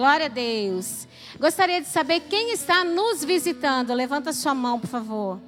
[0.00, 1.06] Glória a Deus.
[1.38, 3.92] Gostaria de saber quem está nos visitando.
[3.92, 5.38] Levanta sua mão, por favor.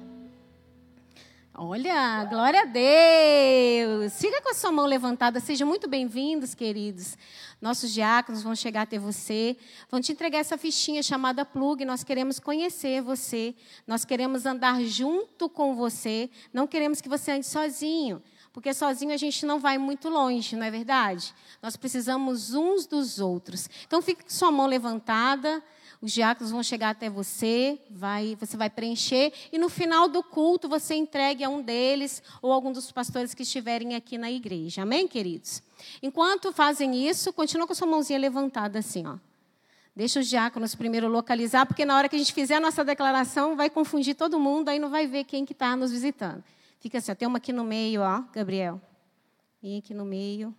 [1.55, 4.13] Olha, glória a Deus.
[4.13, 5.39] Siga com a sua mão levantada.
[5.39, 7.17] Sejam muito bem-vindos, queridos.
[7.59, 9.57] Nossos diáconos vão chegar até você,
[9.89, 11.83] vão te entregar essa fichinha chamada plug.
[11.83, 13.55] Nós queremos conhecer você,
[13.87, 18.21] nós queremos andar junto com você, não queremos que você ande sozinho,
[18.53, 21.33] porque sozinho a gente não vai muito longe, não é verdade?
[21.59, 23.67] Nós precisamos uns dos outros.
[23.87, 25.61] Então fique com sua mão levantada.
[25.99, 30.67] Os diáconos vão chegar até você, vai, você vai preencher e no final do culto
[30.67, 34.81] você entregue a um deles ou algum dos pastores que estiverem aqui na igreja.
[34.81, 35.63] Amém, queridos?
[36.01, 39.15] Enquanto fazem isso, continua com sua mãozinha levantada assim, ó.
[39.95, 43.55] Deixa os diáconos primeiro localizar, porque na hora que a gente fizer a nossa declaração,
[43.55, 46.43] vai confundir todo mundo, aí não vai ver quem que está nos visitando.
[46.83, 48.81] Fica assim, ó, tem uma aqui no meio, ó, Gabriel.
[49.61, 50.53] E aqui no meio.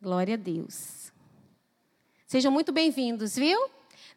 [0.00, 1.10] Glória a Deus.
[2.28, 3.58] Sejam muito bem-vindos, viu?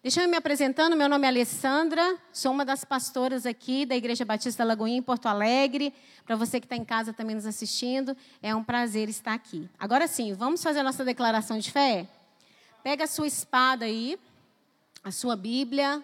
[0.04, 4.24] Deixa eu me apresentando, meu nome é Alessandra, sou uma das pastoras aqui da Igreja
[4.24, 5.92] Batista Lagoinha, em Porto Alegre.
[6.28, 9.68] Para você que está em casa também nos assistindo, é um prazer estar aqui.
[9.80, 12.08] Agora sim, vamos fazer a nossa declaração de fé?
[12.84, 14.16] Pega a sua espada aí,
[15.04, 16.04] a sua Bíblia,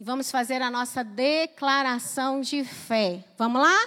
[0.00, 3.22] e vamos fazer a nossa declaração de fé.
[3.36, 3.86] Vamos lá?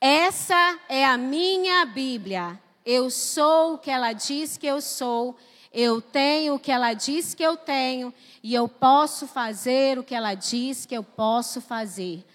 [0.00, 2.60] Essa é a minha Bíblia.
[2.84, 5.38] Eu sou o que ela diz que eu sou
[5.72, 10.16] eu tenho o que ela diz que eu tenho e eu posso fazer o que
[10.16, 12.26] ela diz que eu posso fazer.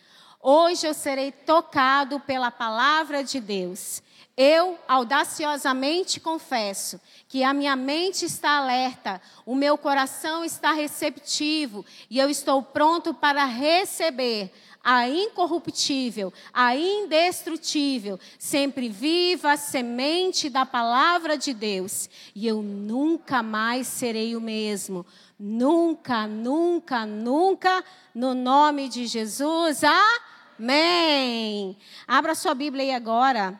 [0.41, 4.01] Hoje eu serei tocado pela palavra de Deus.
[4.37, 12.19] Eu audaciosamente confesso que a minha mente está alerta, o meu coração está receptivo e
[12.19, 14.51] eu estou pronto para receber
[14.85, 23.87] a incorruptível, a indestrutível, sempre viva semente da palavra de Deus, e eu nunca mais
[23.87, 25.03] serei o mesmo.
[25.39, 29.81] Nunca, nunca, nunca, no nome de Jesus.
[30.59, 31.75] Amém.
[32.07, 33.59] Abra sua Bíblia aí agora,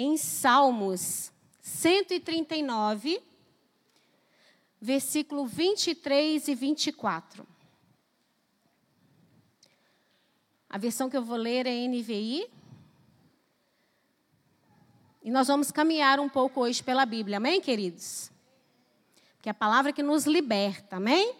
[0.00, 1.30] em Salmos
[1.60, 3.22] 139,
[4.80, 7.46] versículo 23 e 24.
[10.70, 12.48] A versão que eu vou ler é NVI.
[15.22, 18.30] E nós vamos caminhar um pouco hoje pela Bíblia, amém, queridos?
[19.42, 21.34] Que é a palavra que nos liberta, amém?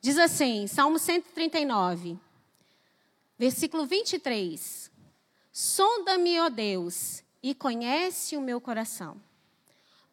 [0.00, 2.16] Diz assim, Salmo 139,
[3.36, 4.88] versículo 23.
[5.50, 9.16] Sonda-me, ó Deus, e conhece o meu coração.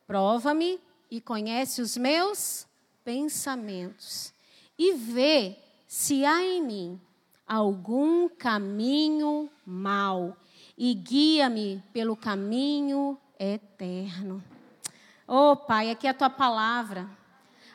[0.05, 0.79] Prova-me
[1.11, 2.67] e conhece os meus
[3.03, 4.33] pensamentos.
[4.77, 5.57] E vê
[5.87, 7.01] se há em mim
[7.47, 10.37] algum caminho mau
[10.77, 14.43] e guia-me pelo caminho eterno.
[15.27, 17.09] Oh, Pai, aqui é a tua palavra.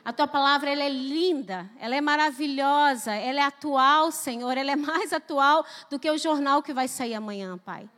[0.04, 4.76] A tua palavra ela é linda, ela é maravilhosa, ela é atual, Senhor, ela é
[4.76, 7.88] mais atual do que o jornal que vai sair amanhã, Pai.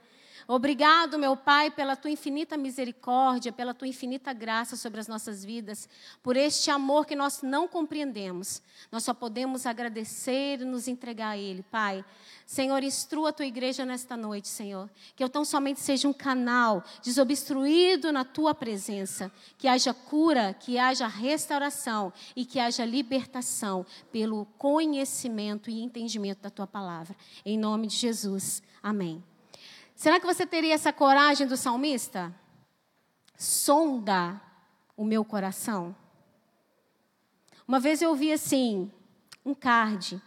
[0.47, 5.89] Obrigado, meu Pai, pela tua infinita misericórdia, pela tua infinita graça sobre as nossas vidas,
[6.23, 8.61] por este amor que nós não compreendemos.
[8.93, 12.05] Nós só podemos agradecer e nos entregar a Ele, Pai.
[12.47, 14.91] Senhor, instrua a tua igreja nesta noite, Senhor.
[15.17, 19.33] Que eu tão somente seja um canal desobstruído na tua presença.
[19.57, 26.51] Que haja cura, que haja restauração e que haja libertação pelo conhecimento e entendimento da
[26.51, 27.17] tua palavra.
[27.47, 28.63] Em nome de Jesus.
[28.83, 29.23] Amém.
[29.95, 32.35] Será que você teria essa coragem do salmista?
[33.37, 34.41] Sonda
[34.97, 35.95] o meu coração.
[37.67, 38.91] Uma vez eu ouvi assim,
[39.45, 40.21] um card,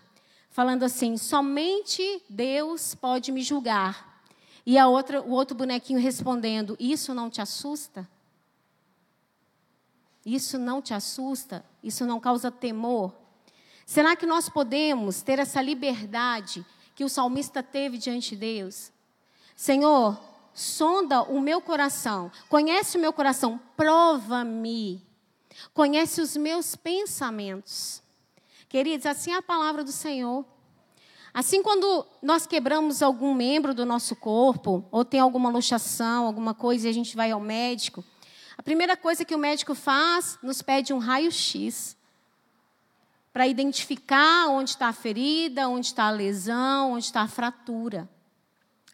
[0.49, 4.23] falando assim: somente Deus pode me julgar.
[4.65, 8.09] E a outra, o outro bonequinho respondendo: Isso não te assusta?
[10.25, 11.63] Isso não te assusta?
[11.81, 13.13] Isso não causa temor?
[13.85, 18.91] Será que nós podemos ter essa liberdade que o salmista teve diante de Deus?
[19.57, 20.15] Senhor,
[20.53, 25.03] sonda o meu coração, conhece o meu coração, prova-me,
[25.73, 28.03] conhece os meus pensamentos.
[28.69, 30.45] Queridos, assim é a palavra do Senhor.
[31.33, 36.85] Assim, quando nós quebramos algum membro do nosso corpo, ou tem alguma luxação, alguma coisa,
[36.85, 38.05] e a gente vai ao médico,
[38.55, 41.97] a primeira coisa que o médico faz, nos pede um raio-x
[43.33, 48.07] para identificar onde está a ferida, onde está a lesão, onde está a fratura.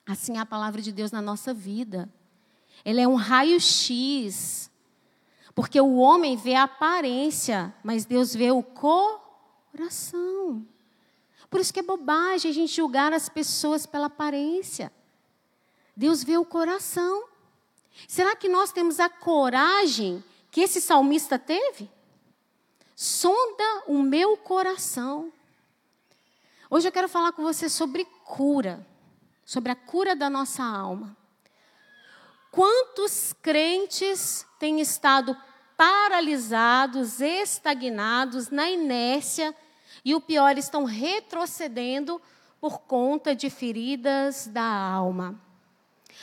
[0.06, 2.10] Assim é a palavra de Deus na nossa vida.
[2.84, 4.70] Ela é um raio-x.
[5.56, 10.66] Porque o homem vê a aparência, mas Deus vê o coração.
[11.50, 14.92] Por isso que é bobagem a gente julgar as pessoas pela aparência.
[15.96, 17.26] Deus vê o coração.
[18.08, 21.90] Será que nós temos a coragem que esse salmista teve?
[22.96, 25.32] Sonda o meu coração.
[26.70, 28.86] Hoje eu quero falar com você sobre cura,
[29.46, 31.16] sobre a cura da nossa alma.
[32.52, 35.36] Quantos crentes têm estado
[35.76, 39.56] paralisados, estagnados, na inércia,
[40.06, 42.22] e o pior, estão retrocedendo
[42.60, 45.40] por conta de feridas da alma.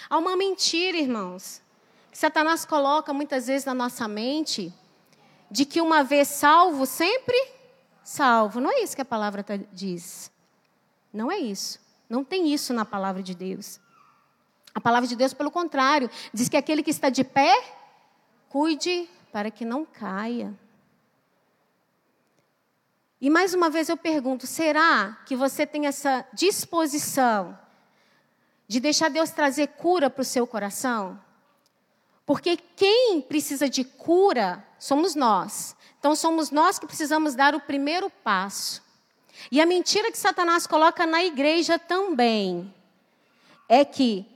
[0.09, 1.61] Há uma mentira, irmãos,
[2.11, 4.73] que Satanás coloca muitas vezes na nossa mente,
[5.51, 7.37] de que uma vez salvo, sempre
[8.03, 8.61] salvo.
[8.61, 10.31] Não é isso que a palavra tá, diz.
[11.13, 11.81] Não é isso.
[12.11, 13.79] Não tem isso na palavra de Deus.
[14.75, 17.55] A palavra de Deus, pelo contrário, diz que aquele que está de pé,
[18.49, 20.53] cuide para que não caia.
[23.21, 27.57] E mais uma vez eu pergunto: será que você tem essa disposição
[28.67, 31.21] de deixar Deus trazer cura para o seu coração?
[32.27, 35.77] Porque quem precisa de cura somos nós.
[35.99, 38.83] Então somos nós que precisamos dar o primeiro passo.
[39.51, 42.73] E a mentira que Satanás coloca na igreja também
[43.69, 44.27] é que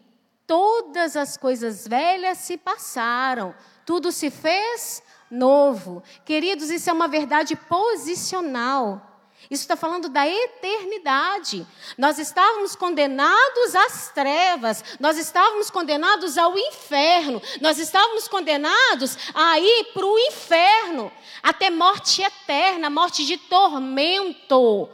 [0.47, 3.55] todas as coisas velhas se passaram,
[3.85, 6.03] tudo se fez novo.
[6.25, 9.14] Queridos, isso é uma verdade posicional.
[9.51, 11.67] Isso está falando da eternidade.
[11.99, 19.85] Nós estávamos condenados às trevas, nós estávamos condenados ao inferno, nós estávamos condenados a ir
[19.93, 21.13] para o inferno,
[21.43, 24.89] até morte eterna, morte de tormento.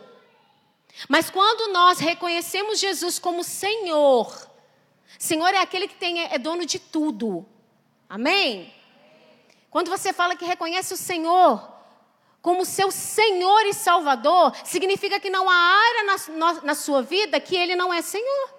[1.09, 4.51] Mas quando nós reconhecemos Jesus como Senhor,
[5.19, 7.47] Senhor é aquele que tem, é dono de tudo.
[8.09, 8.75] Amém?
[9.71, 11.70] Quando você fala que reconhece o Senhor
[12.43, 17.55] como seu Senhor e Salvador, significa que não há área na, na, sua vida que
[17.55, 18.55] Ele não é Senhor.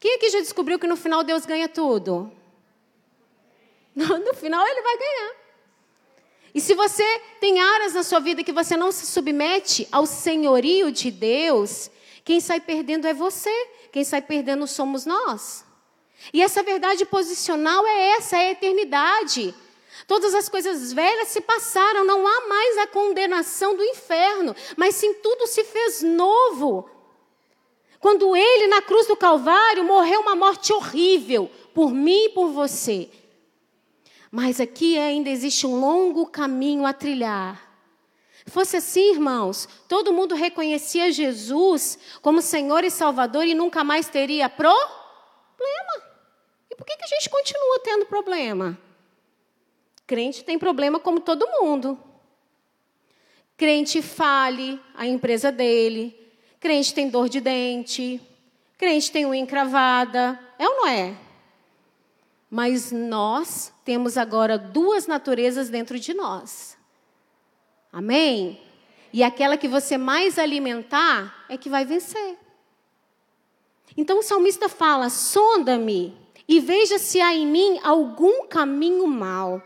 [0.00, 2.32] Quem aqui já descobriu que no final Deus ganha tudo?
[3.96, 5.36] No, no final Ele vai ganhar.
[6.54, 7.02] E se você
[7.40, 11.90] tem áreas na sua vida que você não se submete ao senhorio de Deus,
[12.22, 13.50] quem sai perdendo é você,
[13.90, 15.64] quem sai perdendo somos nós.
[16.32, 19.54] E essa verdade posicional é essa, é a eternidade.
[20.06, 25.14] Todas as coisas velhas se passaram, não há mais a condenação do inferno, mas sim
[25.14, 26.90] tudo se fez novo.
[27.98, 33.10] Quando ele, na cruz do Calvário, morreu uma morte horrível por mim e por você.
[34.30, 37.66] Mas aqui ainda existe um longo caminho a trilhar.
[38.48, 44.48] Fosse assim, irmãos, todo mundo reconhecia Jesus como Senhor e Salvador e nunca mais teria
[44.48, 44.76] problema.
[46.70, 48.78] E por que, que a gente continua tendo problema?
[50.06, 51.98] Crente tem problema como todo mundo.
[53.56, 56.16] Crente fale a empresa dele.
[56.60, 58.20] Crente tem dor de dente.
[58.78, 60.38] Crente tem unha encravada.
[60.58, 61.16] É ou não é?
[62.48, 66.78] Mas nós temos agora duas naturezas dentro de nós.
[67.92, 68.60] Amém?
[69.12, 72.38] E aquela que você mais alimentar é que vai vencer.
[73.96, 76.16] Então o salmista fala: sonda-me
[76.46, 79.62] e veja se há em mim algum caminho mau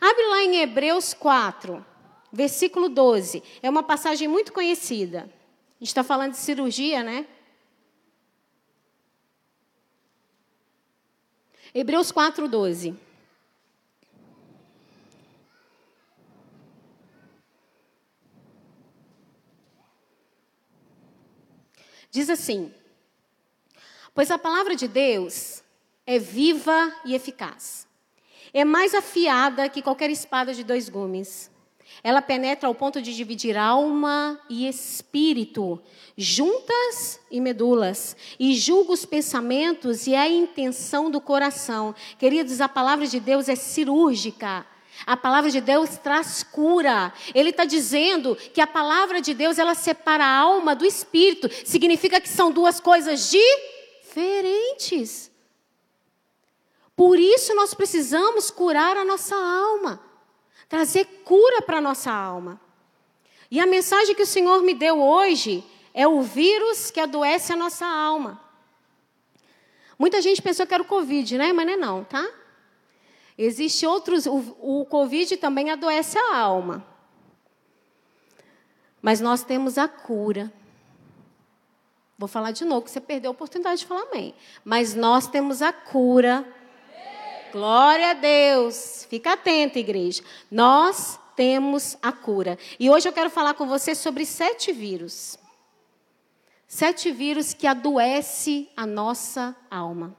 [0.00, 1.84] Abre lá em Hebreus 4,
[2.32, 3.42] versículo 12.
[3.62, 5.20] É uma passagem muito conhecida.
[5.20, 7.26] A gente está falando de cirurgia, né?
[11.72, 12.94] Hebreus 4, 12.
[22.10, 22.72] Diz assim:
[24.14, 25.64] Pois a palavra de Deus
[26.06, 27.88] é viva e eficaz
[28.54, 31.50] é mais afiada que qualquer espada de dois gumes.
[32.02, 35.80] Ela penetra ao ponto de dividir alma e espírito,
[36.16, 41.94] juntas e medulas, e julga os pensamentos e a intenção do coração.
[42.18, 44.64] Queridos, a palavra de Deus é cirúrgica.
[45.06, 47.12] A palavra de Deus traz cura.
[47.34, 51.50] Ele está dizendo que a palavra de Deus ela separa a alma do espírito.
[51.64, 55.33] Significa que são duas coisas diferentes.
[56.96, 60.00] Por isso nós precisamos curar a nossa alma,
[60.68, 62.60] trazer cura para a nossa alma.
[63.50, 67.56] E a mensagem que o Senhor me deu hoje é o vírus que adoece a
[67.56, 68.40] nossa alma.
[69.98, 71.52] Muita gente pensou que era o Covid, né?
[71.52, 72.28] Mas não é não, tá?
[73.36, 76.84] Existem outros, o, o Covid também adoece a alma.
[79.02, 80.52] Mas nós temos a cura.
[82.16, 84.34] Vou falar de novo, que você perdeu a oportunidade de falar amém.
[84.64, 86.46] Mas nós temos a cura
[87.54, 89.06] Glória a Deus.
[89.08, 90.24] Fica atenta, igreja.
[90.50, 92.58] Nós temos a cura.
[92.80, 95.38] E hoje eu quero falar com você sobre sete vírus.
[96.66, 100.16] Sete vírus que adoece a nossa alma.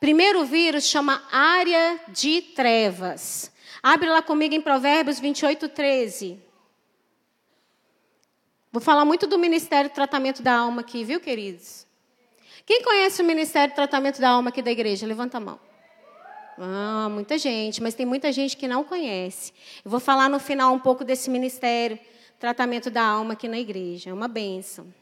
[0.00, 3.52] Primeiro vírus chama área de trevas.
[3.80, 6.36] Abre lá comigo em Provérbios 28, 13.
[8.72, 11.86] Vou falar muito do Ministério do Tratamento da Alma aqui, viu, queridos?
[12.66, 15.06] Quem conhece o Ministério Tratamento da Alma aqui da igreja?
[15.06, 15.69] Levanta a mão.
[16.62, 19.52] Ah, muita gente, mas tem muita gente que não conhece.
[19.82, 21.98] Eu vou falar no final um pouco desse ministério,
[22.38, 24.10] tratamento da alma aqui na igreja.
[24.10, 24.92] É uma bênção.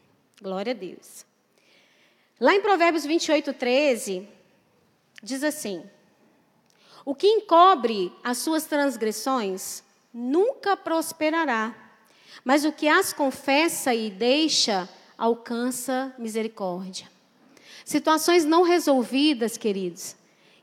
[0.41, 1.25] Glória a Deus.
[2.39, 4.25] Lá em Provérbios 28, 13,
[5.21, 5.83] diz assim:
[7.03, 11.75] O que encobre as suas transgressões nunca prosperará,
[12.41, 14.87] mas o que as confessa e deixa
[15.17, 17.11] alcança misericórdia.
[17.83, 20.15] Situações não resolvidas, queridos,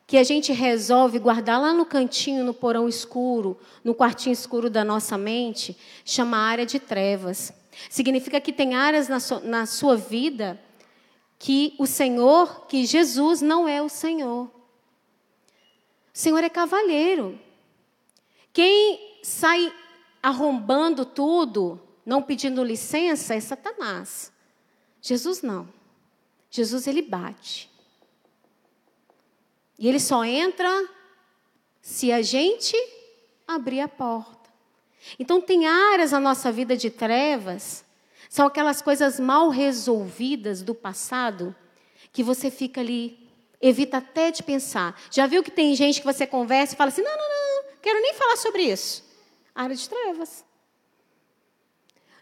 [0.07, 4.85] que a gente resolve guardar lá no cantinho, no porão escuro, no quartinho escuro da
[4.85, 7.53] nossa mente, chama área de trevas.
[7.91, 10.61] Significa que tem áreas na sua, na sua vida
[11.39, 14.45] que o Senhor, que Jesus não é o Senhor.
[14.47, 14.51] O
[16.13, 17.39] Senhor é cavalheiro.
[18.53, 19.73] Quem sai
[20.23, 24.33] arrombando tudo, não pedindo licença, é Satanás.
[25.03, 25.69] Jesus não.
[26.51, 27.71] Jesus ele bate.
[29.79, 30.89] E ele só entra
[31.81, 32.77] se a gente
[33.47, 34.51] abrir a porta.
[35.19, 37.87] Então tem áreas na nossa vida de trevas
[38.29, 41.55] são aquelas coisas mal resolvidas do passado
[42.13, 43.19] que você fica ali,
[43.61, 45.01] evita até de pensar.
[45.11, 48.01] Já viu que tem gente que você conversa e fala assim: não, não, não, quero
[48.01, 49.05] nem falar sobre isso.
[49.55, 50.45] Área de trevas.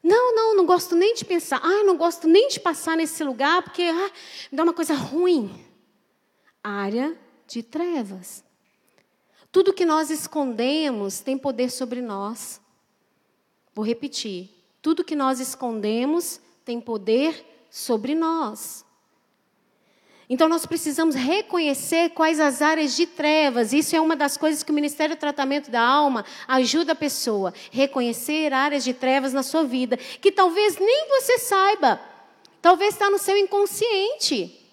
[0.03, 1.61] Não, não, não gosto nem de pensar.
[1.63, 4.11] Ah, não gosto nem de passar nesse lugar porque ah,
[4.53, 5.65] me dá uma coisa ruim.
[6.63, 7.19] Área
[7.55, 8.43] de trevas.
[9.53, 12.61] Tudo que nós escondemos tem poder sobre nós.
[13.73, 14.51] Vou repetir.
[14.83, 18.85] Tudo que nós escondemos tem poder sobre nós.
[20.29, 23.73] Então nós precisamos reconhecer quais as áreas de trevas.
[23.73, 27.55] Isso é uma das coisas que o Ministério do Tratamento da Alma ajuda a pessoa.
[27.71, 32.01] Reconhecer áreas de trevas na sua vida, que talvez nem você saiba.
[32.61, 34.64] Talvez está no seu inconsciente.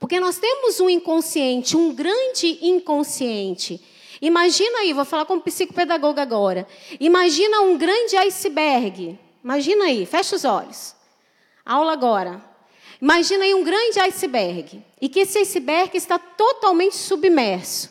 [0.00, 3.78] Porque nós temos um inconsciente, um grande inconsciente.
[4.20, 6.66] Imagina aí, vou falar como psicopedagoga agora.
[6.98, 9.18] Imagina um grande iceberg.
[9.44, 10.96] Imagina aí, fecha os olhos.
[11.64, 12.42] Aula agora.
[13.00, 14.82] Imagina aí um grande iceberg.
[15.00, 17.90] E que esse iceberg está totalmente submerso.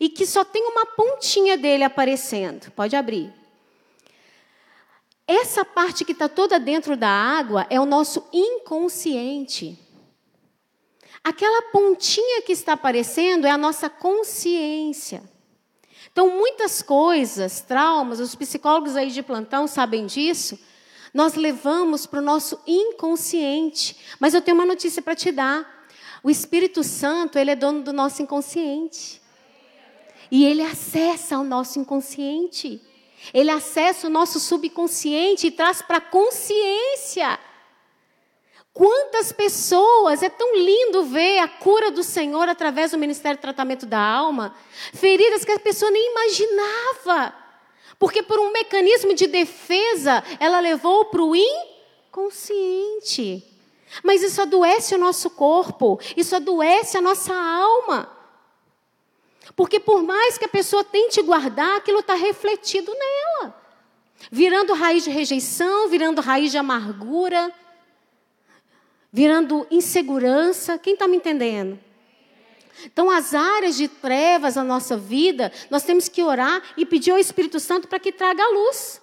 [0.00, 2.72] E que só tem uma pontinha dele aparecendo.
[2.72, 3.32] Pode abrir.
[5.28, 9.85] Essa parte que está toda dentro da água é o nosso inconsciente.
[11.26, 15.24] Aquela pontinha que está aparecendo é a nossa consciência.
[16.12, 20.56] Então, muitas coisas, traumas, os psicólogos aí de plantão sabem disso,
[21.12, 23.96] nós levamos para o nosso inconsciente.
[24.20, 25.88] Mas eu tenho uma notícia para te dar.
[26.22, 29.20] O Espírito Santo, ele é dono do nosso inconsciente.
[30.30, 32.80] E ele acessa o nosso inconsciente.
[33.34, 37.36] Ele acessa o nosso subconsciente e traz para a consciência
[38.76, 43.86] Quantas pessoas, é tão lindo ver a cura do Senhor através do Ministério do Tratamento
[43.86, 44.54] da Alma,
[44.92, 47.34] feridas que a pessoa nem imaginava,
[47.98, 51.34] porque por um mecanismo de defesa ela levou para o
[52.12, 53.42] inconsciente.
[54.02, 58.14] Mas isso adoece o nosso corpo, isso adoece a nossa alma.
[59.56, 63.58] Porque por mais que a pessoa tente guardar, aquilo está refletido nela,
[64.30, 67.50] virando raiz de rejeição, virando raiz de amargura
[69.16, 70.76] virando insegurança.
[70.76, 71.80] Quem está me entendendo?
[72.84, 77.18] Então, as áreas de trevas na nossa vida, nós temos que orar e pedir ao
[77.18, 79.00] Espírito Santo para que traga a luz.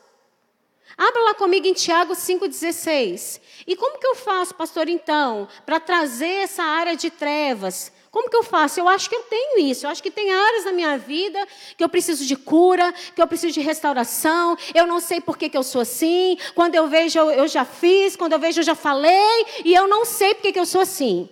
[0.95, 3.41] Abra lá comigo em Tiago 5,16.
[3.65, 7.91] E como que eu faço, pastor, então, para trazer essa área de trevas?
[8.13, 8.79] Como que eu faço?
[8.79, 9.87] Eu acho que eu tenho isso.
[9.87, 13.25] Eu acho que tem áreas na minha vida que eu preciso de cura, que eu
[13.25, 14.55] preciso de restauração.
[14.71, 16.37] Eu não sei por que, que eu sou assim.
[16.53, 18.15] Quando eu vejo, eu, eu já fiz.
[18.15, 19.47] Quando eu vejo, eu já falei.
[19.65, 21.27] E eu não sei por que, que eu sou assim.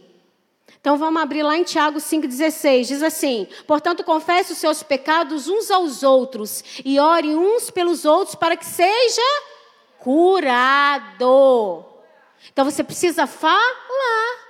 [0.80, 2.88] Então vamos abrir lá em Tiago 5,16.
[2.88, 8.34] Diz assim: Portanto, confesse os seus pecados uns aos outros e ore uns pelos outros
[8.34, 9.22] para que seja
[10.00, 11.86] curado.
[12.52, 14.41] Então você precisa falar.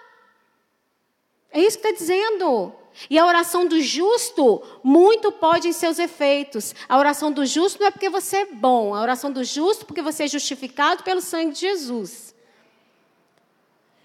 [1.51, 2.73] É isso que está dizendo.
[3.09, 6.75] E a oração do justo, muito pode em seus efeitos.
[6.87, 9.85] A oração do justo não é porque você é bom, a oração do justo é
[9.85, 12.35] porque você é justificado pelo sangue de Jesus.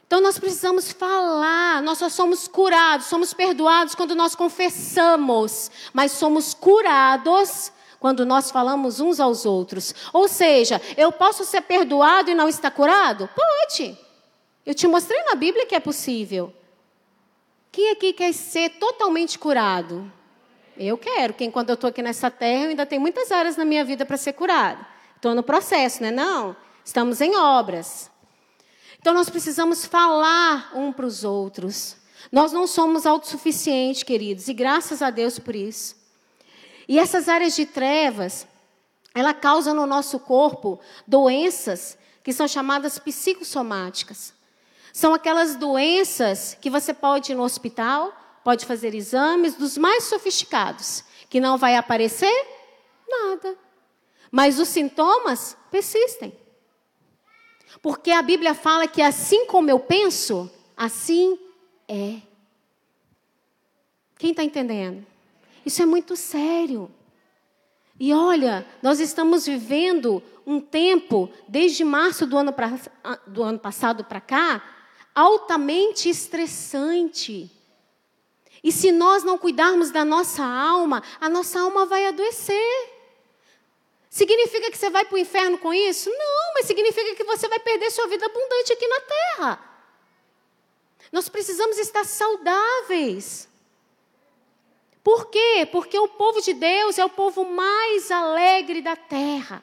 [0.06, 6.54] Então nós precisamos falar, nós só somos curados, somos perdoados quando nós confessamos, mas somos
[6.54, 9.92] curados quando nós falamos uns aos outros.
[10.12, 13.28] Ou seja, eu posso ser perdoado e não estar curado?
[13.34, 13.98] Pode.
[14.64, 16.52] Eu te mostrei na Bíblia que é possível.
[17.76, 20.10] Quem aqui quer ser totalmente curado?
[20.78, 23.66] Eu quero, que enquanto eu estou aqui nessa terra, eu ainda tenho muitas áreas na
[23.66, 24.80] minha vida para ser curada.
[25.14, 26.56] Estou no processo, não é não?
[26.82, 28.10] Estamos em obras.
[28.98, 31.98] Então nós precisamos falar um para os outros.
[32.32, 35.96] Nós não somos autossuficientes, queridos, e graças a Deus por isso.
[36.88, 38.48] E essas áreas de trevas,
[39.14, 44.32] ela causa no nosso corpo doenças que são chamadas psicossomáticas.
[44.96, 51.04] São aquelas doenças que você pode ir no hospital, pode fazer exames dos mais sofisticados,
[51.28, 52.32] que não vai aparecer
[53.06, 53.58] nada.
[54.30, 56.32] Mas os sintomas persistem.
[57.82, 61.38] Porque a Bíblia fala que assim como eu penso, assim
[61.86, 62.22] é.
[64.16, 65.04] Quem está entendendo?
[65.66, 66.90] Isso é muito sério.
[68.00, 72.78] E olha, nós estamos vivendo um tempo, desde março do ano, pra,
[73.26, 74.75] do ano passado para cá,
[75.16, 77.50] altamente estressante.
[78.62, 82.92] E se nós não cuidarmos da nossa alma, a nossa alma vai adoecer.
[84.10, 86.10] Significa que você vai para o inferno com isso?
[86.10, 89.76] Não, mas significa que você vai perder sua vida abundante aqui na terra.
[91.10, 93.48] Nós precisamos estar saudáveis.
[95.02, 95.68] Por quê?
[95.70, 99.62] Porque o povo de Deus é o povo mais alegre da terra.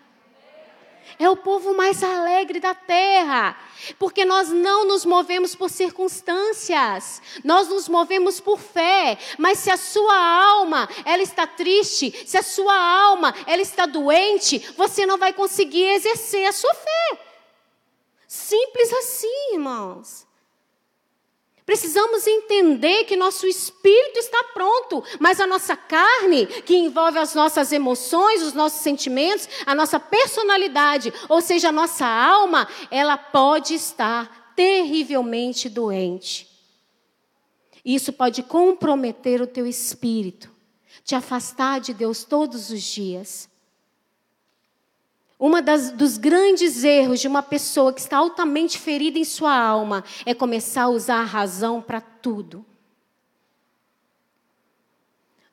[1.19, 3.57] É o povo mais alegre da terra.
[3.99, 9.17] Porque nós não nos movemos por circunstâncias, nós nos movemos por fé.
[9.37, 14.59] Mas se a sua alma ela está triste, se a sua alma ela está doente,
[14.77, 17.19] você não vai conseguir exercer a sua fé.
[18.27, 20.25] Simples assim, irmãos.
[21.65, 27.71] Precisamos entender que nosso espírito está pronto, mas a nossa carne, que envolve as nossas
[27.71, 34.53] emoções, os nossos sentimentos, a nossa personalidade, ou seja, a nossa alma, ela pode estar
[34.55, 36.49] terrivelmente doente.
[37.83, 40.51] Isso pode comprometer o teu espírito,
[41.03, 43.49] te afastar de Deus todos os dias.
[45.43, 50.01] Uma das, dos grandes erros de uma pessoa que está altamente ferida em sua alma
[50.25, 52.65] é começar a usar a razão para tudo.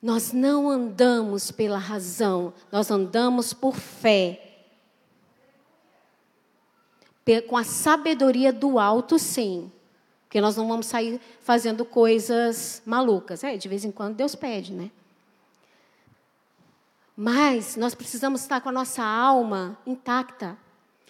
[0.00, 4.68] Nós não andamos pela razão, nós andamos por fé.
[7.48, 9.72] Com a sabedoria do alto, sim.
[10.22, 13.42] Porque nós não vamos sair fazendo coisas malucas.
[13.42, 14.92] É, de vez em quando Deus pede, né?
[17.16, 20.56] Mas nós precisamos estar com a nossa alma intacta,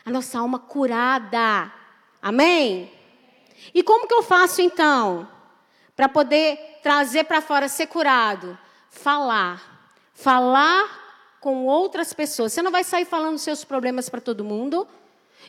[0.04, 1.72] a nossa alma curada.
[2.20, 2.92] Amém?
[3.74, 5.28] E como que eu faço então?
[5.94, 8.58] Para poder trazer para fora, ser curado?
[8.90, 9.92] Falar.
[10.14, 12.52] Falar com outras pessoas.
[12.52, 14.86] Você não vai sair falando seus problemas para todo mundo.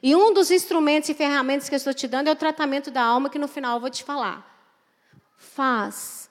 [0.02, 3.04] E um dos instrumentos e ferramentas que eu estou te dando é o tratamento da
[3.04, 4.48] alma, que no final eu vou te falar.
[5.38, 6.30] Faz.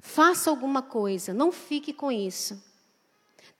[0.00, 1.32] Faça alguma coisa.
[1.32, 2.62] Não fique com isso.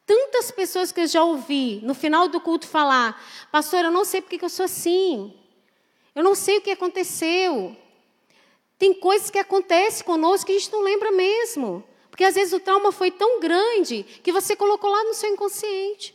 [0.06, 4.22] Tantas pessoas que eu já ouvi no final do culto falar: Pastor, eu não sei
[4.22, 5.34] porque que eu sou assim.
[6.14, 7.76] Eu não sei o que aconteceu.
[8.78, 11.84] Tem coisas que acontecem conosco que a gente não lembra mesmo.
[12.10, 16.14] Porque às vezes o trauma foi tão grande que você colocou lá no seu inconsciente.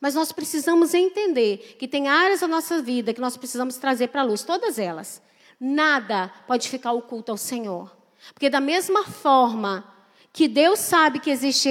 [0.00, 4.22] Mas nós precisamos entender que tem áreas da nossa vida que nós precisamos trazer para
[4.22, 5.22] a luz, todas elas.
[5.60, 7.96] Nada pode ficar oculto ao Senhor.
[8.32, 9.92] Porque da mesma forma
[10.32, 11.68] que Deus sabe que existe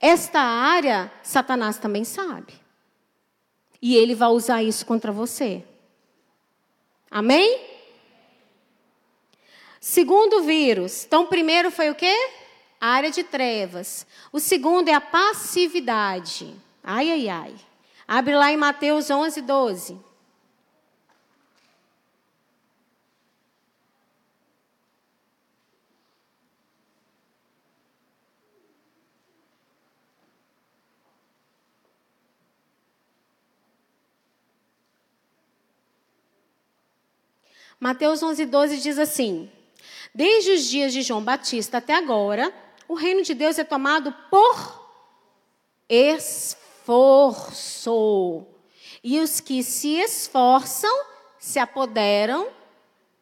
[0.00, 2.54] esta área, Satanás também sabe.
[3.82, 5.62] E ele vai usar isso contra você.
[7.10, 7.60] Amém?
[9.78, 11.04] Segundo vírus.
[11.04, 12.14] Então, primeiro foi o quê?
[12.80, 14.06] A área de trevas.
[14.32, 16.54] O segundo é a passividade.
[16.82, 17.54] Ai, ai, ai.
[18.08, 20.09] Abre lá em Mateus 11, 12.
[37.80, 39.50] Mateus 11, 12 diz assim:
[40.14, 42.52] Desde os dias de João Batista até agora,
[42.86, 44.86] o reino de Deus é tomado por
[45.88, 46.66] esforço.
[49.02, 50.94] E os que se esforçam
[51.38, 52.48] se apoderam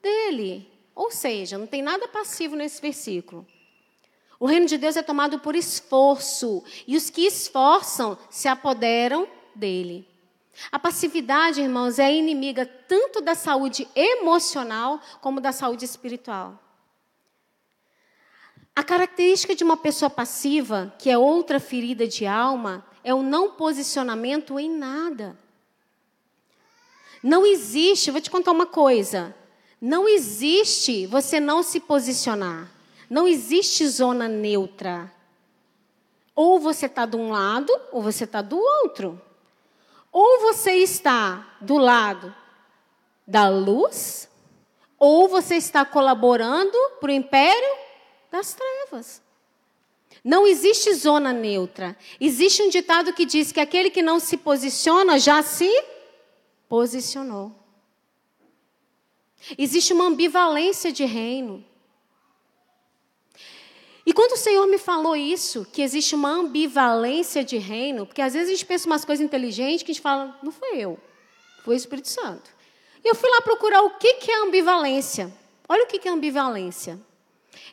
[0.02, 0.68] dele.
[0.92, 3.46] Ou seja, não tem nada passivo nesse versículo.
[4.40, 6.64] O reino de Deus é tomado por esforço.
[6.84, 10.07] E os que esforçam se apoderam dele.
[10.70, 16.58] A passividade, irmãos, é inimiga tanto da saúde emocional como da saúde espiritual.
[18.74, 23.52] A característica de uma pessoa passiva, que é outra ferida de alma, é o não
[23.52, 25.36] posicionamento em nada.
[27.22, 29.34] Não existe, vou te contar uma coisa.
[29.80, 32.70] Não existe você não se posicionar.
[33.08, 35.12] Não existe zona neutra.
[36.34, 39.20] Ou você está de um lado, ou você está do outro.
[40.20, 42.34] Ou você está do lado
[43.24, 44.28] da luz,
[44.98, 47.76] ou você está colaborando para o império
[48.28, 49.22] das trevas.
[50.24, 51.96] Não existe zona neutra.
[52.20, 55.70] Existe um ditado que diz que aquele que não se posiciona já se
[56.68, 57.52] posicionou.
[59.56, 61.64] Existe uma ambivalência de reino.
[64.08, 68.32] E quando o Senhor me falou isso, que existe uma ambivalência de reino, porque às
[68.32, 70.98] vezes a gente pensa umas coisas inteligentes que a gente fala, não foi eu,
[71.62, 72.50] foi o Espírito Santo.
[73.04, 75.30] E eu fui lá procurar o que, é ambivalência.
[75.68, 76.98] Olha o que é ambivalência.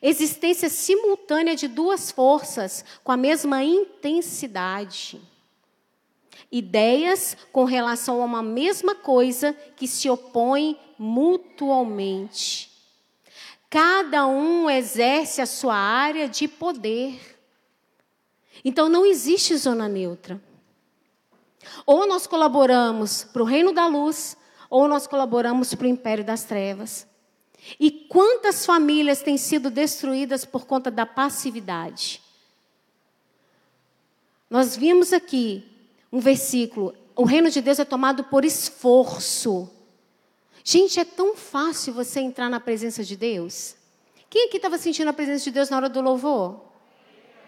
[0.02, 5.22] Existência simultânea de duas forças com a mesma intensidade.
[6.52, 12.75] Ideias com relação a uma mesma coisa que se opõem mutualmente.
[13.76, 17.20] Cada um exerce a sua área de poder.
[18.64, 20.42] Então não existe zona neutra.
[21.86, 24.38] Ou nós colaboramos para o reino da luz,
[24.70, 27.06] ou nós colaboramos para o império das trevas.
[27.78, 32.22] E quantas famílias têm sido destruídas por conta da passividade?
[34.50, 35.70] Nós vimos aqui
[36.14, 39.70] um versículo: o reino de Deus é tomado por esforço.
[40.68, 43.76] Gente, é tão fácil você entrar na presença de Deus.
[44.28, 46.60] Quem aqui estava sentindo a presença de Deus na hora do louvor?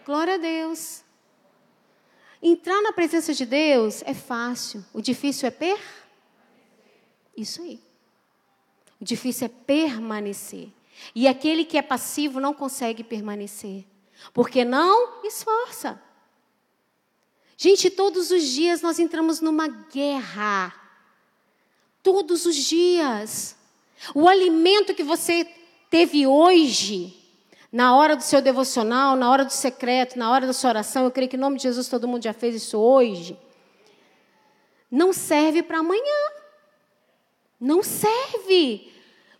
[0.05, 1.01] Glória a Deus.
[2.39, 4.85] Entrar na presença de Deus é fácil.
[4.93, 5.79] O difícil é per?
[7.35, 7.81] Isso aí.
[9.01, 10.69] O difícil é permanecer.
[11.15, 13.83] E aquele que é passivo não consegue permanecer.
[14.31, 15.99] Porque não esforça.
[17.57, 20.86] Gente, todos os dias nós entramos numa guerra.
[22.07, 23.57] Todos os dias.
[24.15, 25.45] O alimento que você
[25.89, 27.13] teve hoje,
[27.69, 31.11] na hora do seu devocional, na hora do secreto, na hora da sua oração, eu
[31.11, 33.37] creio que em nome de Jesus todo mundo já fez isso hoje.
[34.89, 36.31] Não serve para amanhã.
[37.59, 38.89] Não serve.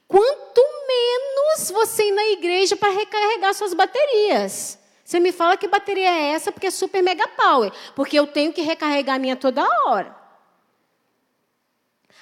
[0.05, 4.77] Quanto menos você ir na igreja para recarregar suas baterias.
[5.05, 8.51] Você me fala que bateria é essa porque é super mega power, porque eu tenho
[8.51, 10.16] que recarregar a minha toda hora.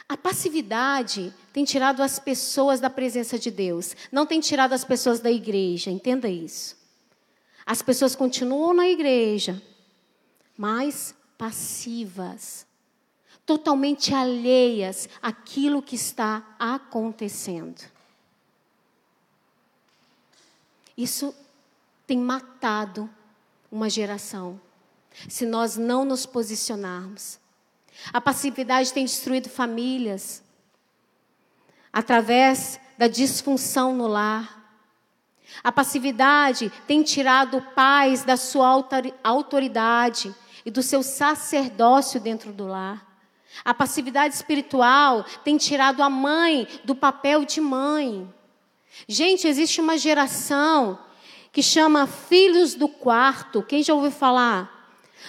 [0.07, 5.19] A passividade tem tirado as pessoas da presença de Deus, não tem tirado as pessoas
[5.19, 6.77] da igreja, entenda isso.
[7.65, 9.61] As pessoas continuam na igreja,
[10.55, 12.67] mas passivas
[13.45, 17.81] totalmente alheias àquilo que está acontecendo.
[20.97, 21.35] Isso
[22.07, 23.09] tem matado
[23.71, 24.59] uma geração,
[25.27, 27.39] se nós não nos posicionarmos.
[28.11, 30.43] A passividade tem destruído famílias,
[31.91, 34.63] através da disfunção no lar.
[35.63, 38.85] A passividade tem tirado pais da sua
[39.23, 40.33] autoridade
[40.65, 43.05] e do seu sacerdócio dentro do lar.
[43.63, 48.27] A passividade espiritual tem tirado a mãe do papel de mãe.
[49.07, 50.99] Gente, existe uma geração
[51.51, 53.63] que chama filhos do quarto.
[53.63, 54.74] Quem já ouviu falar?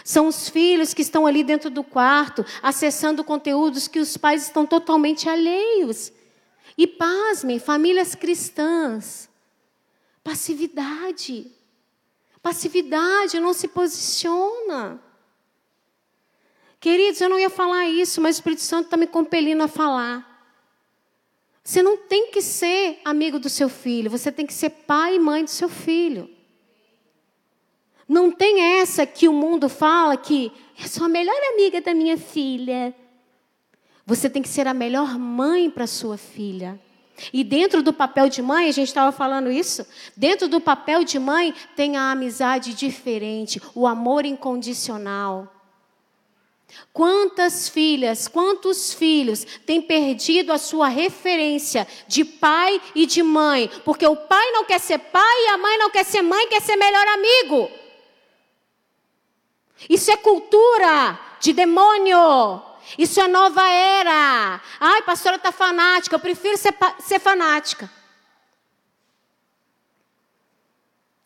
[0.04, 4.66] São os filhos que estão ali dentro do quarto, acessando conteúdos que os pais estão
[4.66, 6.12] totalmente alheios.
[6.76, 9.28] E pasmem, famílias cristãs.
[10.22, 11.50] Passividade.
[12.42, 15.00] Passividade não se posiciona.
[16.78, 20.36] Queridos, eu não ia falar isso, mas o Espírito Santo está me compelindo a falar.
[21.64, 25.18] Você não tem que ser amigo do seu filho, você tem que ser pai e
[25.18, 26.35] mãe do seu filho.
[28.08, 32.16] Não tem essa que o mundo fala que eu sou a melhor amiga da minha
[32.16, 32.94] filha.
[34.04, 36.80] Você tem que ser a melhor mãe para sua filha.
[37.32, 41.18] E dentro do papel de mãe, a gente estava falando isso, dentro do papel de
[41.18, 45.52] mãe tem a amizade diferente, o amor incondicional.
[46.92, 54.06] Quantas filhas, quantos filhos têm perdido a sua referência de pai e de mãe, porque
[54.06, 56.76] o pai não quer ser pai e a mãe não quer ser mãe, quer ser
[56.76, 57.85] melhor amigo.
[59.88, 62.62] Isso é cultura de demônio.
[62.96, 64.60] Isso é nova era.
[64.80, 67.90] Ai, pastora está fanática, eu prefiro ser, ser fanática.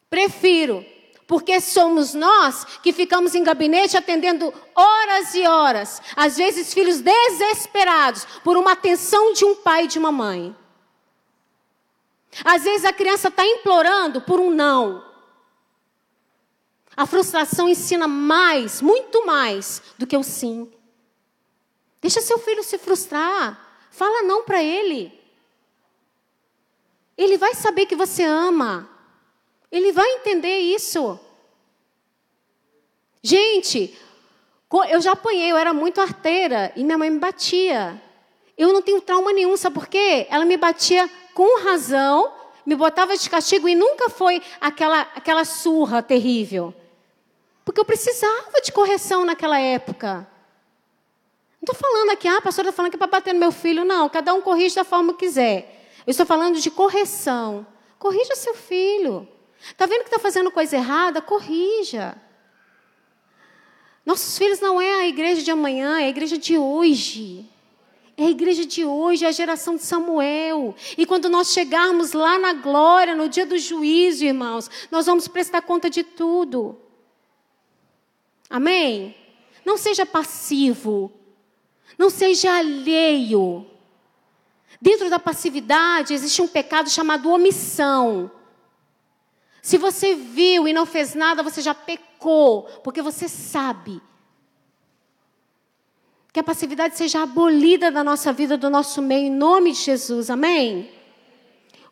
[0.08, 0.84] Prefiro
[1.26, 8.26] porque somos nós que ficamos em gabinete atendendo horas e horas, às vezes filhos desesperados
[8.42, 10.56] por uma atenção de um pai e de uma mãe.
[12.44, 15.04] Às vezes a criança está implorando por um não.
[17.00, 20.70] A frustração ensina mais, muito mais, do que o sim.
[21.98, 23.58] Deixa seu filho se frustrar.
[23.90, 25.10] Fala não para ele.
[27.16, 28.86] Ele vai saber que você ama.
[29.72, 31.18] Ele vai entender isso.
[33.22, 33.98] Gente,
[34.90, 37.98] eu já apanhei, eu era muito arteira e minha mãe me batia.
[38.58, 40.26] Eu não tenho trauma nenhum, sabe por quê?
[40.28, 42.30] Ela me batia com razão,
[42.66, 46.74] me botava de castigo e nunca foi aquela, aquela surra terrível.
[47.64, 50.26] Porque eu precisava de correção naquela época.
[51.60, 53.52] Não estou falando aqui, ah, a pastora está falando que é para bater no meu
[53.52, 53.84] filho.
[53.84, 55.92] Não, cada um corrige da forma que quiser.
[56.06, 57.66] Eu estou falando de correção.
[57.98, 59.28] Corrija seu filho.
[59.62, 61.20] Está vendo que está fazendo coisa errada?
[61.20, 62.16] Corrija.
[64.06, 67.46] Nossos filhos não é a igreja de amanhã, é a igreja de hoje.
[68.16, 70.74] É a igreja de hoje, é a geração de Samuel.
[70.96, 75.60] E quando nós chegarmos lá na glória, no dia do juízo, irmãos, nós vamos prestar
[75.60, 76.79] conta de tudo.
[78.50, 79.14] Amém?
[79.64, 81.12] Não seja passivo.
[81.96, 83.64] Não seja alheio.
[84.82, 88.30] Dentro da passividade existe um pecado chamado omissão.
[89.62, 94.00] Se você viu e não fez nada, você já pecou, porque você sabe.
[96.32, 100.30] Que a passividade seja abolida da nossa vida, do nosso meio, em nome de Jesus,
[100.30, 100.90] amém?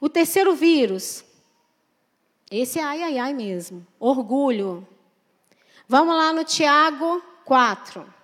[0.01, 1.25] O terceiro vírus,
[2.51, 4.87] esse é ai, ai, ai mesmo, orgulho.
[5.89, 8.15] Vamos lá no Tiago 4.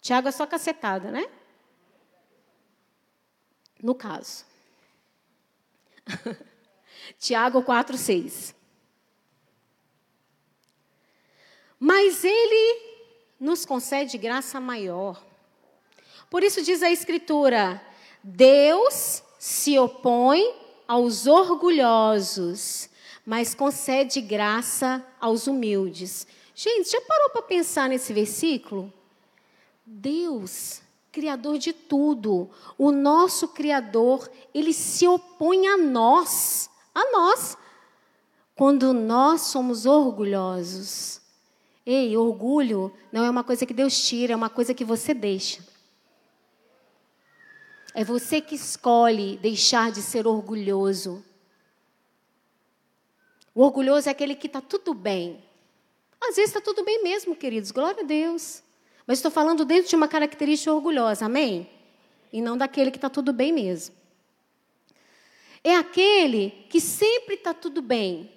[0.00, 1.24] Tiago é só cacetada, né?
[3.80, 4.44] No caso.
[7.16, 8.54] Tiago 4, 6.
[11.78, 12.82] Mas Ele
[13.38, 15.24] nos concede graça maior.
[16.28, 17.80] Por isso diz a Escritura:
[18.24, 20.42] Deus se opõe
[20.88, 22.90] aos orgulhosos,
[23.24, 26.26] mas concede graça aos humildes.
[26.54, 28.92] Gente, já parou para pensar nesse versículo?
[29.84, 37.58] Deus, Criador de tudo, o nosso Criador, ele se opõe a nós, a nós,
[38.54, 41.20] quando nós somos orgulhosos.
[41.84, 45.62] Ei, orgulho não é uma coisa que Deus tira, é uma coisa que você deixa.
[47.92, 51.24] É você que escolhe deixar de ser orgulhoso.
[53.54, 55.42] O orgulhoso é aquele que está tudo bem.
[56.28, 58.62] Às vezes está tudo bem mesmo, queridos, glória a Deus.
[59.06, 61.68] Mas estou falando dentro de uma característica orgulhosa, amém?
[62.32, 63.94] E não daquele que está tudo bem mesmo.
[65.62, 68.30] É aquele que sempre está tudo bem.